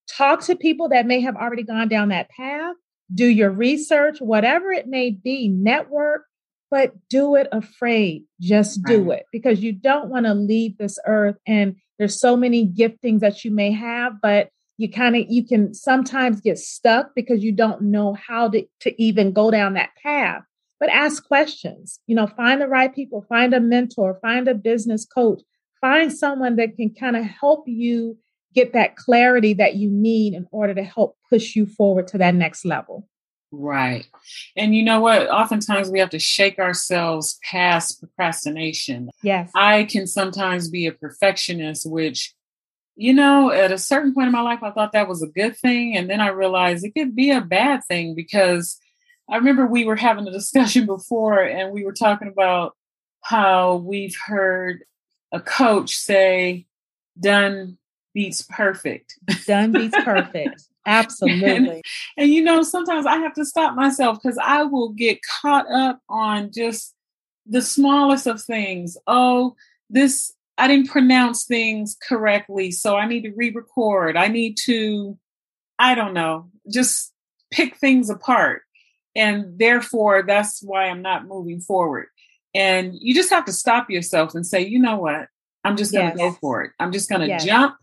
talk 0.08 0.40
to 0.42 0.54
people 0.54 0.88
that 0.88 1.06
may 1.06 1.20
have 1.20 1.34
already 1.34 1.64
gone 1.64 1.88
down 1.88 2.10
that 2.10 2.30
path 2.30 2.76
do 3.12 3.26
your 3.26 3.50
research 3.50 4.20
whatever 4.20 4.70
it 4.70 4.86
may 4.86 5.10
be 5.10 5.48
network 5.48 6.26
but 6.72 6.94
do 7.10 7.36
it 7.36 7.48
afraid. 7.52 8.24
Just 8.40 8.82
do 8.84 9.10
right. 9.10 9.18
it 9.18 9.26
because 9.30 9.62
you 9.62 9.72
don't 9.72 10.08
want 10.08 10.24
to 10.24 10.32
leave 10.32 10.78
this 10.78 10.98
earth 11.06 11.36
and 11.46 11.76
there's 11.98 12.18
so 12.18 12.34
many 12.34 12.66
giftings 12.66 13.20
that 13.20 13.44
you 13.44 13.50
may 13.50 13.70
have 13.70 14.14
but 14.22 14.48
you 14.78 14.90
kind 14.90 15.14
of 15.14 15.26
you 15.28 15.46
can 15.46 15.74
sometimes 15.74 16.40
get 16.40 16.58
stuck 16.58 17.10
because 17.14 17.44
you 17.44 17.52
don't 17.52 17.82
know 17.82 18.14
how 18.14 18.48
to, 18.48 18.64
to 18.80 19.00
even 19.00 19.32
go 19.32 19.50
down 19.50 19.74
that 19.74 19.90
path. 20.02 20.42
But 20.80 20.88
ask 20.88 21.24
questions 21.24 22.00
you 22.06 22.16
know 22.16 22.26
find 22.26 22.60
the 22.60 22.66
right 22.66 22.92
people 22.92 23.24
find 23.28 23.52
a 23.52 23.60
mentor 23.60 24.18
find 24.22 24.48
a 24.48 24.54
business 24.54 25.04
coach 25.04 25.42
find 25.80 26.10
someone 26.10 26.56
that 26.56 26.74
can 26.74 26.94
kind 26.94 27.16
of 27.16 27.24
help 27.24 27.64
you 27.68 28.16
get 28.54 28.72
that 28.72 28.96
clarity 28.96 29.52
that 29.54 29.76
you 29.76 29.90
need 29.90 30.32
in 30.32 30.46
order 30.50 30.74
to 30.74 30.82
help 30.82 31.16
push 31.28 31.54
you 31.54 31.66
forward 31.66 32.08
to 32.08 32.18
that 32.18 32.34
next 32.34 32.64
level 32.64 33.06
right 33.52 34.06
and 34.56 34.74
you 34.74 34.82
know 34.82 35.00
what 35.00 35.28
oftentimes 35.28 35.90
we 35.90 35.98
have 35.98 36.10
to 36.10 36.18
shake 36.18 36.58
ourselves 36.58 37.38
past 37.48 38.00
procrastination 38.00 39.10
yes 39.22 39.50
i 39.54 39.84
can 39.84 40.06
sometimes 40.06 40.70
be 40.70 40.86
a 40.86 40.92
perfectionist 40.92 41.88
which 41.88 42.34
you 42.96 43.14
know, 43.14 43.50
at 43.50 43.72
a 43.72 43.78
certain 43.78 44.12
point 44.12 44.26
in 44.26 44.32
my 44.32 44.42
life, 44.42 44.62
I 44.62 44.70
thought 44.70 44.92
that 44.92 45.08
was 45.08 45.22
a 45.22 45.26
good 45.26 45.56
thing. 45.56 45.96
And 45.96 46.10
then 46.10 46.20
I 46.20 46.28
realized 46.28 46.84
it 46.84 46.94
could 46.94 47.16
be 47.16 47.30
a 47.30 47.40
bad 47.40 47.82
thing 47.84 48.14
because 48.14 48.78
I 49.30 49.36
remember 49.36 49.66
we 49.66 49.84
were 49.84 49.96
having 49.96 50.26
a 50.28 50.32
discussion 50.32 50.86
before 50.86 51.40
and 51.40 51.72
we 51.72 51.84
were 51.84 51.92
talking 51.92 52.28
about 52.28 52.76
how 53.22 53.76
we've 53.76 54.16
heard 54.26 54.84
a 55.32 55.40
coach 55.40 55.94
say, 55.94 56.66
done 57.18 57.78
beats 58.14 58.42
perfect. 58.42 59.18
Done 59.46 59.72
beats 59.72 59.96
perfect. 60.04 60.62
Absolutely. 60.86 61.48
and, 61.48 61.82
and, 62.16 62.30
you 62.32 62.42
know, 62.42 62.62
sometimes 62.62 63.06
I 63.06 63.16
have 63.18 63.34
to 63.34 63.44
stop 63.44 63.74
myself 63.74 64.18
because 64.20 64.38
I 64.38 64.64
will 64.64 64.90
get 64.90 65.20
caught 65.40 65.70
up 65.70 66.00
on 66.08 66.50
just 66.52 66.94
the 67.46 67.62
smallest 67.62 68.26
of 68.26 68.42
things. 68.42 68.96
Oh, 69.06 69.54
this 69.90 70.32
I 70.58 70.68
didn't 70.68 70.90
pronounce 70.90 71.44
things 71.44 71.96
correctly, 72.06 72.70
so 72.70 72.96
I 72.96 73.06
need 73.06 73.22
to 73.22 73.32
re-record. 73.32 74.16
I 74.16 74.28
need 74.28 74.56
to, 74.64 75.18
I 75.78 75.94
don't 75.94 76.14
know, 76.14 76.50
just 76.70 77.12
pick 77.50 77.76
things 77.76 78.10
apart. 78.10 78.62
And 79.14 79.58
therefore, 79.58 80.22
that's 80.22 80.62
why 80.62 80.84
I'm 80.84 81.02
not 81.02 81.26
moving 81.26 81.60
forward. 81.60 82.06
And 82.54 82.94
you 82.94 83.14
just 83.14 83.30
have 83.30 83.44
to 83.46 83.52
stop 83.52 83.90
yourself 83.90 84.34
and 84.34 84.46
say, 84.46 84.66
you 84.66 84.78
know 84.78 84.96
what? 84.96 85.28
I'm 85.64 85.76
just 85.76 85.92
going 85.92 86.12
to 86.12 86.18
yes. 86.18 86.30
go 86.30 86.36
for 86.40 86.62
it. 86.62 86.72
I'm 86.78 86.92
just 86.92 87.08
going 87.08 87.22
to 87.22 87.28
yes. 87.28 87.44
jump 87.44 87.76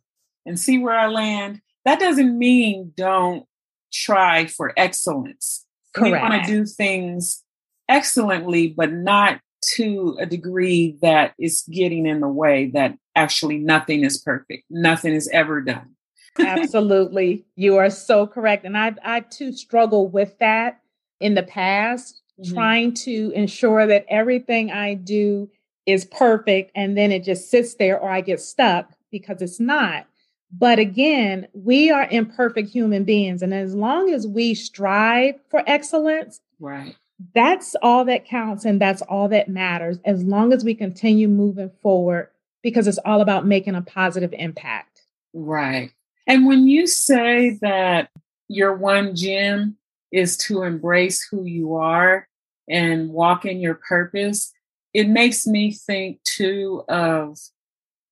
and 0.45 0.59
see 0.59 0.77
where 0.77 0.97
I 0.97 1.07
land. 1.07 1.61
That 1.89 1.99
doesn't 1.99 2.37
mean 2.37 2.93
don't 2.95 3.47
try 3.91 4.45
for 4.45 4.73
excellence. 4.77 5.65
Correct. 5.95 6.13
We 6.13 6.29
want 6.29 6.45
to 6.45 6.51
do 6.51 6.63
things 6.67 7.43
excellently, 7.89 8.67
but 8.67 8.93
not 8.93 9.39
to 9.73 10.15
a 10.19 10.27
degree 10.27 10.99
that 11.01 11.33
is 11.39 11.63
getting 11.71 12.05
in 12.05 12.19
the 12.19 12.27
way 12.27 12.69
that 12.75 12.95
actually 13.15 13.57
nothing 13.57 14.03
is 14.03 14.19
perfect. 14.19 14.65
Nothing 14.69 15.15
is 15.15 15.27
ever 15.33 15.61
done. 15.61 15.95
Absolutely. 16.37 17.43
You 17.55 17.77
are 17.77 17.89
so 17.89 18.27
correct. 18.27 18.65
And 18.65 18.77
I 18.77 18.93
I 19.03 19.21
too 19.21 19.51
struggle 19.51 20.07
with 20.07 20.37
that 20.37 20.81
in 21.19 21.33
the 21.33 21.41
past, 21.41 22.21
mm-hmm. 22.39 22.53
trying 22.53 22.93
to 23.05 23.31
ensure 23.33 23.87
that 23.87 24.05
everything 24.09 24.69
I 24.69 24.93
do 24.93 25.49
is 25.87 26.05
perfect 26.05 26.71
and 26.75 26.95
then 26.95 27.11
it 27.11 27.23
just 27.23 27.49
sits 27.49 27.73
there 27.73 27.99
or 27.99 28.11
I 28.11 28.21
get 28.21 28.41
stuck 28.41 28.91
because 29.09 29.41
it's 29.41 29.59
not. 29.59 30.05
But 30.51 30.79
again, 30.79 31.47
we 31.53 31.91
are 31.91 32.07
imperfect 32.09 32.69
human 32.69 33.03
beings. 33.03 33.41
And 33.41 33.53
as 33.53 33.75
long 33.75 34.11
as 34.11 34.27
we 34.27 34.55
strive 34.55 35.35
for 35.49 35.63
excellence, 35.67 36.41
right 36.59 36.95
that's 37.35 37.75
all 37.81 38.05
that 38.05 38.25
counts 38.25 38.65
and 38.65 38.79
that's 38.79 39.01
all 39.03 39.27
that 39.29 39.49
matters 39.49 39.99
as 40.05 40.23
long 40.23 40.53
as 40.53 40.63
we 40.63 40.73
continue 40.73 41.27
moving 41.27 41.69
forward 41.81 42.29
because 42.63 42.87
it's 42.87 42.99
all 42.99 43.21
about 43.21 43.45
making 43.45 43.75
a 43.75 43.81
positive 43.81 44.33
impact. 44.33 45.01
Right. 45.33 45.91
And 46.27 46.45
when 46.45 46.67
you 46.67 46.87
say 46.87 47.57
that 47.61 48.09
your 48.47 48.75
one 48.75 49.15
gem 49.15 49.77
is 50.11 50.37
to 50.37 50.63
embrace 50.63 51.25
who 51.29 51.45
you 51.45 51.75
are 51.75 52.27
and 52.69 53.09
walk 53.09 53.45
in 53.45 53.59
your 53.59 53.75
purpose, 53.75 54.51
it 54.93 55.07
makes 55.07 55.45
me 55.45 55.71
think 55.71 56.21
too 56.23 56.83
of 56.87 57.37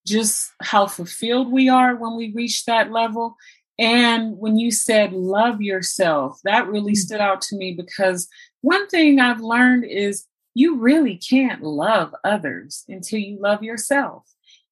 just 0.08 0.52
how 0.62 0.88
fulfilled 0.88 1.52
we 1.52 1.70
are 1.70 1.96
when 1.96 2.16
we 2.16 2.32
reach 2.32 2.66
that 2.66 2.92
level. 2.92 3.36
And 3.78 4.38
when 4.40 4.58
you 4.58 4.72
said 4.72 5.14
love 5.14 5.62
yourself, 5.62 6.40
that 6.44 6.68
really 6.68 6.94
mm. 6.94 6.98
stood 6.98 7.20
out 7.20 7.42
to 7.42 7.56
me 7.56 7.74
because 7.74 8.28
one 8.62 8.88
thing 8.88 9.20
I've 9.20 9.42
learned 9.42 9.86
is 9.86 10.26
you 10.56 10.78
really 10.78 11.18
can't 11.18 11.62
love 11.62 12.16
others 12.24 12.84
until 12.88 13.20
you 13.20 13.38
love 13.40 13.62
yourself. 13.62 14.24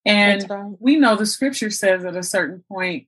And 0.06 0.50
right. 0.50 0.72
we 0.80 0.96
know 0.96 1.16
the 1.16 1.26
scripture 1.26 1.70
says 1.70 2.04
at 2.06 2.16
a 2.16 2.24
certain 2.24 2.64
point, 2.72 3.08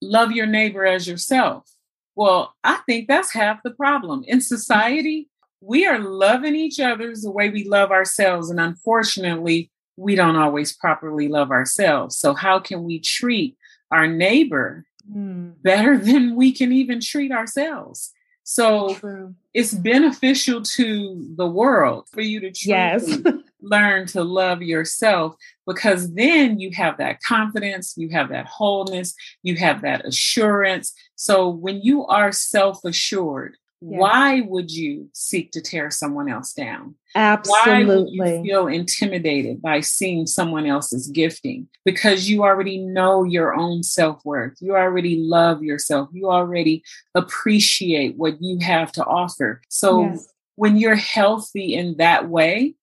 love 0.00 0.32
your 0.32 0.46
neighbor 0.46 0.86
as 0.86 1.08
yourself. 1.08 1.68
Well, 2.14 2.54
I 2.62 2.80
think 2.86 3.08
that's 3.08 3.32
half 3.32 3.62
the 3.62 3.72
problem. 3.72 4.24
In 4.26 4.40
society, 4.40 5.28
we 5.60 5.86
are 5.86 5.98
loving 5.98 6.54
each 6.54 6.78
other 6.78 7.12
the 7.14 7.30
way 7.30 7.50
we 7.50 7.64
love 7.64 7.90
ourselves. 7.90 8.50
And 8.50 8.60
unfortunately, 8.60 9.70
we 9.96 10.14
don't 10.14 10.36
always 10.36 10.72
properly 10.72 11.28
love 11.28 11.50
ourselves. 11.50 12.16
So, 12.16 12.34
how 12.34 12.58
can 12.58 12.84
we 12.84 13.00
treat 13.00 13.56
our 13.90 14.06
neighbor 14.06 14.84
mm. 15.10 15.54
better 15.62 15.96
than 16.08 16.36
we 16.36 16.52
can 16.52 16.72
even 16.72 17.00
treat 17.00 17.32
ourselves? 17.32 18.12
So 18.48 18.94
True. 18.94 19.34
it's 19.54 19.74
beneficial 19.74 20.62
to 20.62 21.34
the 21.36 21.48
world 21.48 22.06
for 22.12 22.20
you 22.20 22.38
to 22.38 22.52
yes. 22.54 23.18
learn 23.60 24.06
to 24.06 24.22
love 24.22 24.62
yourself 24.62 25.34
because 25.66 26.14
then 26.14 26.60
you 26.60 26.70
have 26.70 26.96
that 26.98 27.20
confidence, 27.26 27.94
you 27.96 28.08
have 28.10 28.28
that 28.28 28.46
wholeness, 28.46 29.16
you 29.42 29.56
have 29.56 29.82
that 29.82 30.06
assurance. 30.06 30.94
So 31.16 31.48
when 31.48 31.80
you 31.82 32.06
are 32.06 32.30
self 32.30 32.84
assured, 32.84 33.56
yeah. 33.80 33.98
why 33.98 34.40
would 34.40 34.70
you 34.70 35.10
seek 35.12 35.52
to 35.52 35.60
tear 35.60 35.90
someone 35.90 36.28
else 36.28 36.52
down? 36.52 36.94
Absolutely. 37.14 37.84
Why 37.84 37.84
would 37.84 38.08
you 38.10 38.42
feel 38.42 38.66
intimidated 38.66 39.60
by 39.60 39.80
seeing 39.80 40.26
someone 40.26 40.66
else's 40.66 41.08
gifting? 41.08 41.68
Because 41.84 42.28
you 42.28 42.42
already 42.42 42.78
know 42.78 43.24
your 43.24 43.54
own 43.54 43.82
self 43.82 44.24
worth. 44.24 44.56
You 44.60 44.76
already 44.76 45.16
love 45.16 45.62
yourself. 45.62 46.08
You 46.12 46.30
already 46.30 46.82
appreciate 47.14 48.16
what 48.16 48.40
you 48.40 48.58
have 48.60 48.92
to 48.92 49.04
offer. 49.04 49.60
So 49.68 50.04
yes. 50.04 50.26
when 50.54 50.76
you're 50.76 50.94
healthy 50.94 51.74
in 51.74 51.96
that 51.98 52.28
way, 52.28 52.74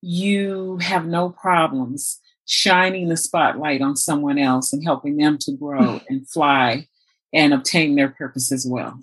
you 0.00 0.78
have 0.78 1.06
no 1.06 1.30
problems 1.30 2.20
shining 2.46 3.08
the 3.08 3.16
spotlight 3.16 3.80
on 3.80 3.96
someone 3.96 4.38
else 4.38 4.72
and 4.72 4.82
helping 4.84 5.16
them 5.16 5.38
to 5.38 5.52
grow 5.52 6.00
and 6.08 6.28
fly 6.28 6.88
and 7.32 7.54
obtain 7.54 7.94
their 7.94 8.08
purpose 8.08 8.50
as 8.52 8.66
well. 8.68 8.98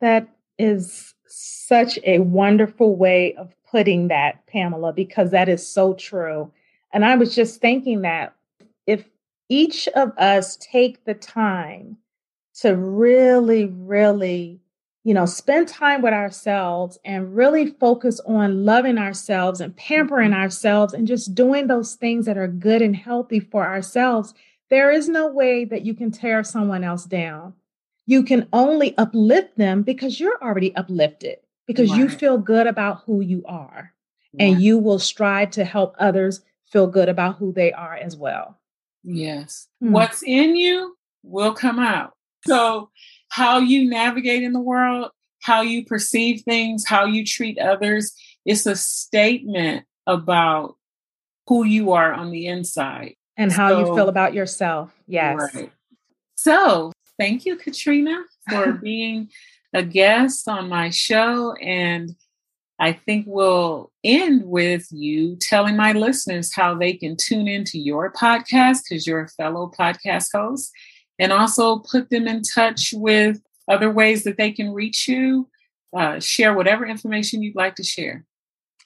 That 0.00 0.28
is 0.58 1.14
such 1.26 1.98
a 2.04 2.18
wonderful 2.20 2.96
way 2.96 3.34
of 3.34 3.54
putting 3.70 4.08
that, 4.08 4.46
Pamela, 4.46 4.92
because 4.92 5.30
that 5.30 5.48
is 5.48 5.66
so 5.66 5.94
true. 5.94 6.50
And 6.92 7.04
I 7.04 7.16
was 7.16 7.34
just 7.34 7.60
thinking 7.60 8.02
that 8.02 8.34
if 8.86 9.04
each 9.48 9.88
of 9.88 10.16
us 10.18 10.56
take 10.56 11.04
the 11.04 11.14
time 11.14 11.98
to 12.60 12.74
really, 12.74 13.66
really, 13.66 14.60
you 15.04 15.14
know, 15.14 15.26
spend 15.26 15.68
time 15.68 16.02
with 16.02 16.12
ourselves 16.12 16.98
and 17.04 17.36
really 17.36 17.66
focus 17.66 18.20
on 18.20 18.64
loving 18.64 18.98
ourselves 18.98 19.60
and 19.60 19.76
pampering 19.76 20.30
mm-hmm. 20.30 20.40
ourselves 20.40 20.92
and 20.92 21.06
just 21.06 21.34
doing 21.34 21.66
those 21.66 21.94
things 21.94 22.26
that 22.26 22.38
are 22.38 22.48
good 22.48 22.82
and 22.82 22.96
healthy 22.96 23.40
for 23.40 23.66
ourselves, 23.66 24.34
there 24.70 24.90
is 24.90 25.08
no 25.08 25.28
way 25.28 25.64
that 25.64 25.84
you 25.84 25.94
can 25.94 26.10
tear 26.10 26.42
someone 26.42 26.84
else 26.84 27.04
down 27.04 27.54
you 28.08 28.22
can 28.22 28.48
only 28.54 28.96
uplift 28.96 29.58
them 29.58 29.82
because 29.82 30.18
you're 30.18 30.42
already 30.42 30.74
uplifted, 30.74 31.36
because 31.66 31.90
right. 31.90 31.98
you 31.98 32.08
feel 32.08 32.38
good 32.38 32.66
about 32.66 33.02
who 33.04 33.20
you 33.20 33.44
are. 33.46 33.92
And 34.38 34.62
you 34.62 34.78
will 34.78 34.98
strive 34.98 35.50
to 35.52 35.64
help 35.64 35.96
others 35.98 36.42
feel 36.70 36.86
good 36.86 37.08
about 37.08 37.36
who 37.36 37.52
they 37.52 37.72
are 37.72 37.94
as 37.94 38.16
well. 38.16 38.58
Yes. 39.02 39.68
Hmm. 39.80 39.92
What's 39.92 40.22
in 40.22 40.56
you 40.56 40.96
will 41.22 41.52
come 41.52 41.78
out. 41.78 42.14
So, 42.46 42.90
how 43.28 43.58
you 43.58 43.88
navigate 43.88 44.42
in 44.42 44.52
the 44.52 44.60
world, 44.60 45.10
how 45.42 45.60
you 45.60 45.84
perceive 45.84 46.42
things, 46.42 46.86
how 46.86 47.04
you 47.04 47.26
treat 47.26 47.58
others. 47.58 48.14
It's 48.46 48.64
a 48.64 48.76
statement 48.76 49.84
about 50.06 50.76
who 51.46 51.64
you 51.64 51.92
are 51.92 52.12
on 52.12 52.30
the 52.30 52.46
inside 52.46 53.16
and 53.36 53.52
how 53.52 53.70
so, 53.70 53.78
you 53.80 53.94
feel 53.94 54.08
about 54.08 54.34
yourself. 54.34 54.94
Yes. 55.06 55.50
Right. 55.54 55.72
So, 56.36 56.92
thank 57.18 57.44
you, 57.44 57.56
Catrina, 57.56 58.22
for 58.48 58.72
being 58.82 59.28
a 59.74 59.82
guest 59.82 60.48
on 60.48 60.68
my 60.68 60.90
show. 60.90 61.52
And 61.54 62.14
I 62.78 62.92
think 62.92 63.26
we'll 63.28 63.90
end 64.04 64.44
with 64.44 64.86
you 64.90 65.36
telling 65.36 65.76
my 65.76 65.92
listeners 65.92 66.54
how 66.54 66.74
they 66.74 66.92
can 66.92 67.16
tune 67.16 67.48
into 67.48 67.78
your 67.78 68.12
podcast 68.12 68.82
because 68.88 69.06
you're 69.06 69.24
a 69.24 69.28
fellow 69.28 69.70
podcast 69.76 70.28
host, 70.32 70.70
and 71.18 71.32
also 71.32 71.80
put 71.80 72.10
them 72.10 72.28
in 72.28 72.42
touch 72.42 72.94
with 72.96 73.40
other 73.66 73.90
ways 73.90 74.24
that 74.24 74.36
they 74.36 74.52
can 74.52 74.72
reach 74.72 75.08
you. 75.08 75.48
Uh, 75.96 76.20
share 76.20 76.52
whatever 76.52 76.86
information 76.86 77.42
you'd 77.42 77.56
like 77.56 77.74
to 77.74 77.82
share. 77.82 78.24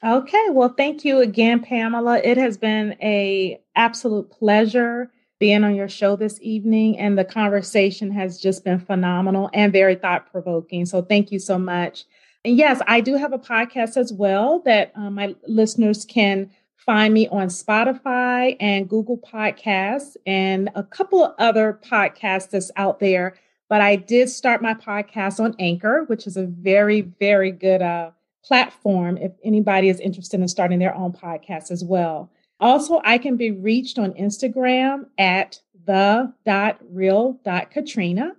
Okay, 0.05 0.47
well, 0.51 0.73
thank 0.77 1.05
you 1.05 1.19
again, 1.19 1.61
Pamela. 1.61 2.21
It 2.23 2.37
has 2.37 2.57
been 2.57 2.97
a 3.03 3.61
absolute 3.75 4.31
pleasure 4.31 5.11
being 5.43 5.65
on 5.65 5.75
your 5.75 5.89
show 5.89 6.15
this 6.15 6.39
evening, 6.41 6.97
and 7.01 7.19
the 7.19 7.25
conversation 7.25 8.13
has 8.13 8.39
just 8.39 8.65
been 8.65 8.79
phenomenal 8.79 9.51
and 9.53 9.73
very 9.73 9.97
thought 9.97 10.31
provoking. 10.31 10.87
So, 10.87 11.03
thank 11.03 11.33
you 11.33 11.41
so 11.41 11.59
much. 11.59 12.05
And 12.45 12.57
yes, 12.57 12.81
I 12.87 13.01
do 13.01 13.17
have 13.17 13.33
a 13.33 13.41
podcast 13.41 13.97
as 13.97 14.13
well 14.13 14.63
that 14.65 14.93
um, 14.95 15.17
my 15.17 15.35
listeners 15.49 16.05
can 16.05 16.49
find 16.77 17.13
me 17.13 17.27
on 17.27 17.49
Spotify 17.49 18.57
and 18.61 18.89
Google 18.89 19.19
Podcasts 19.19 20.17
and 20.27 20.71
a 20.77 20.85
couple 20.85 21.25
of 21.25 21.35
other 21.41 21.81
podcasts 21.91 22.51
that's 22.51 22.71
out 22.77 23.01
there. 23.01 23.35
But 23.69 23.81
I 23.81 23.97
did 23.97 24.31
start 24.31 24.63
my 24.63 24.75
podcast 24.75 25.41
on 25.41 25.57
Anchor, 25.59 26.05
which 26.07 26.29
is 26.29 26.37
a 26.37 26.47
very, 26.47 27.01
very 27.01 27.51
good 27.51 27.83
uh, 27.83 28.13
platform 28.45 29.17
if 29.17 29.33
anybody 29.43 29.89
is 29.89 29.99
interested 29.99 30.39
in 30.39 30.47
starting 30.47 30.79
their 30.79 30.95
own 30.95 31.13
podcast 31.13 31.73
as 31.73 31.83
well. 31.83 32.31
Also, 32.63 33.03
I 33.05 33.19
can 33.19 33.37
be 33.37 33.51
reached 33.51 33.99
on 33.99 34.13
Instagram 34.13 35.07
at 35.19 35.61
the.real.catrina. 35.85 38.33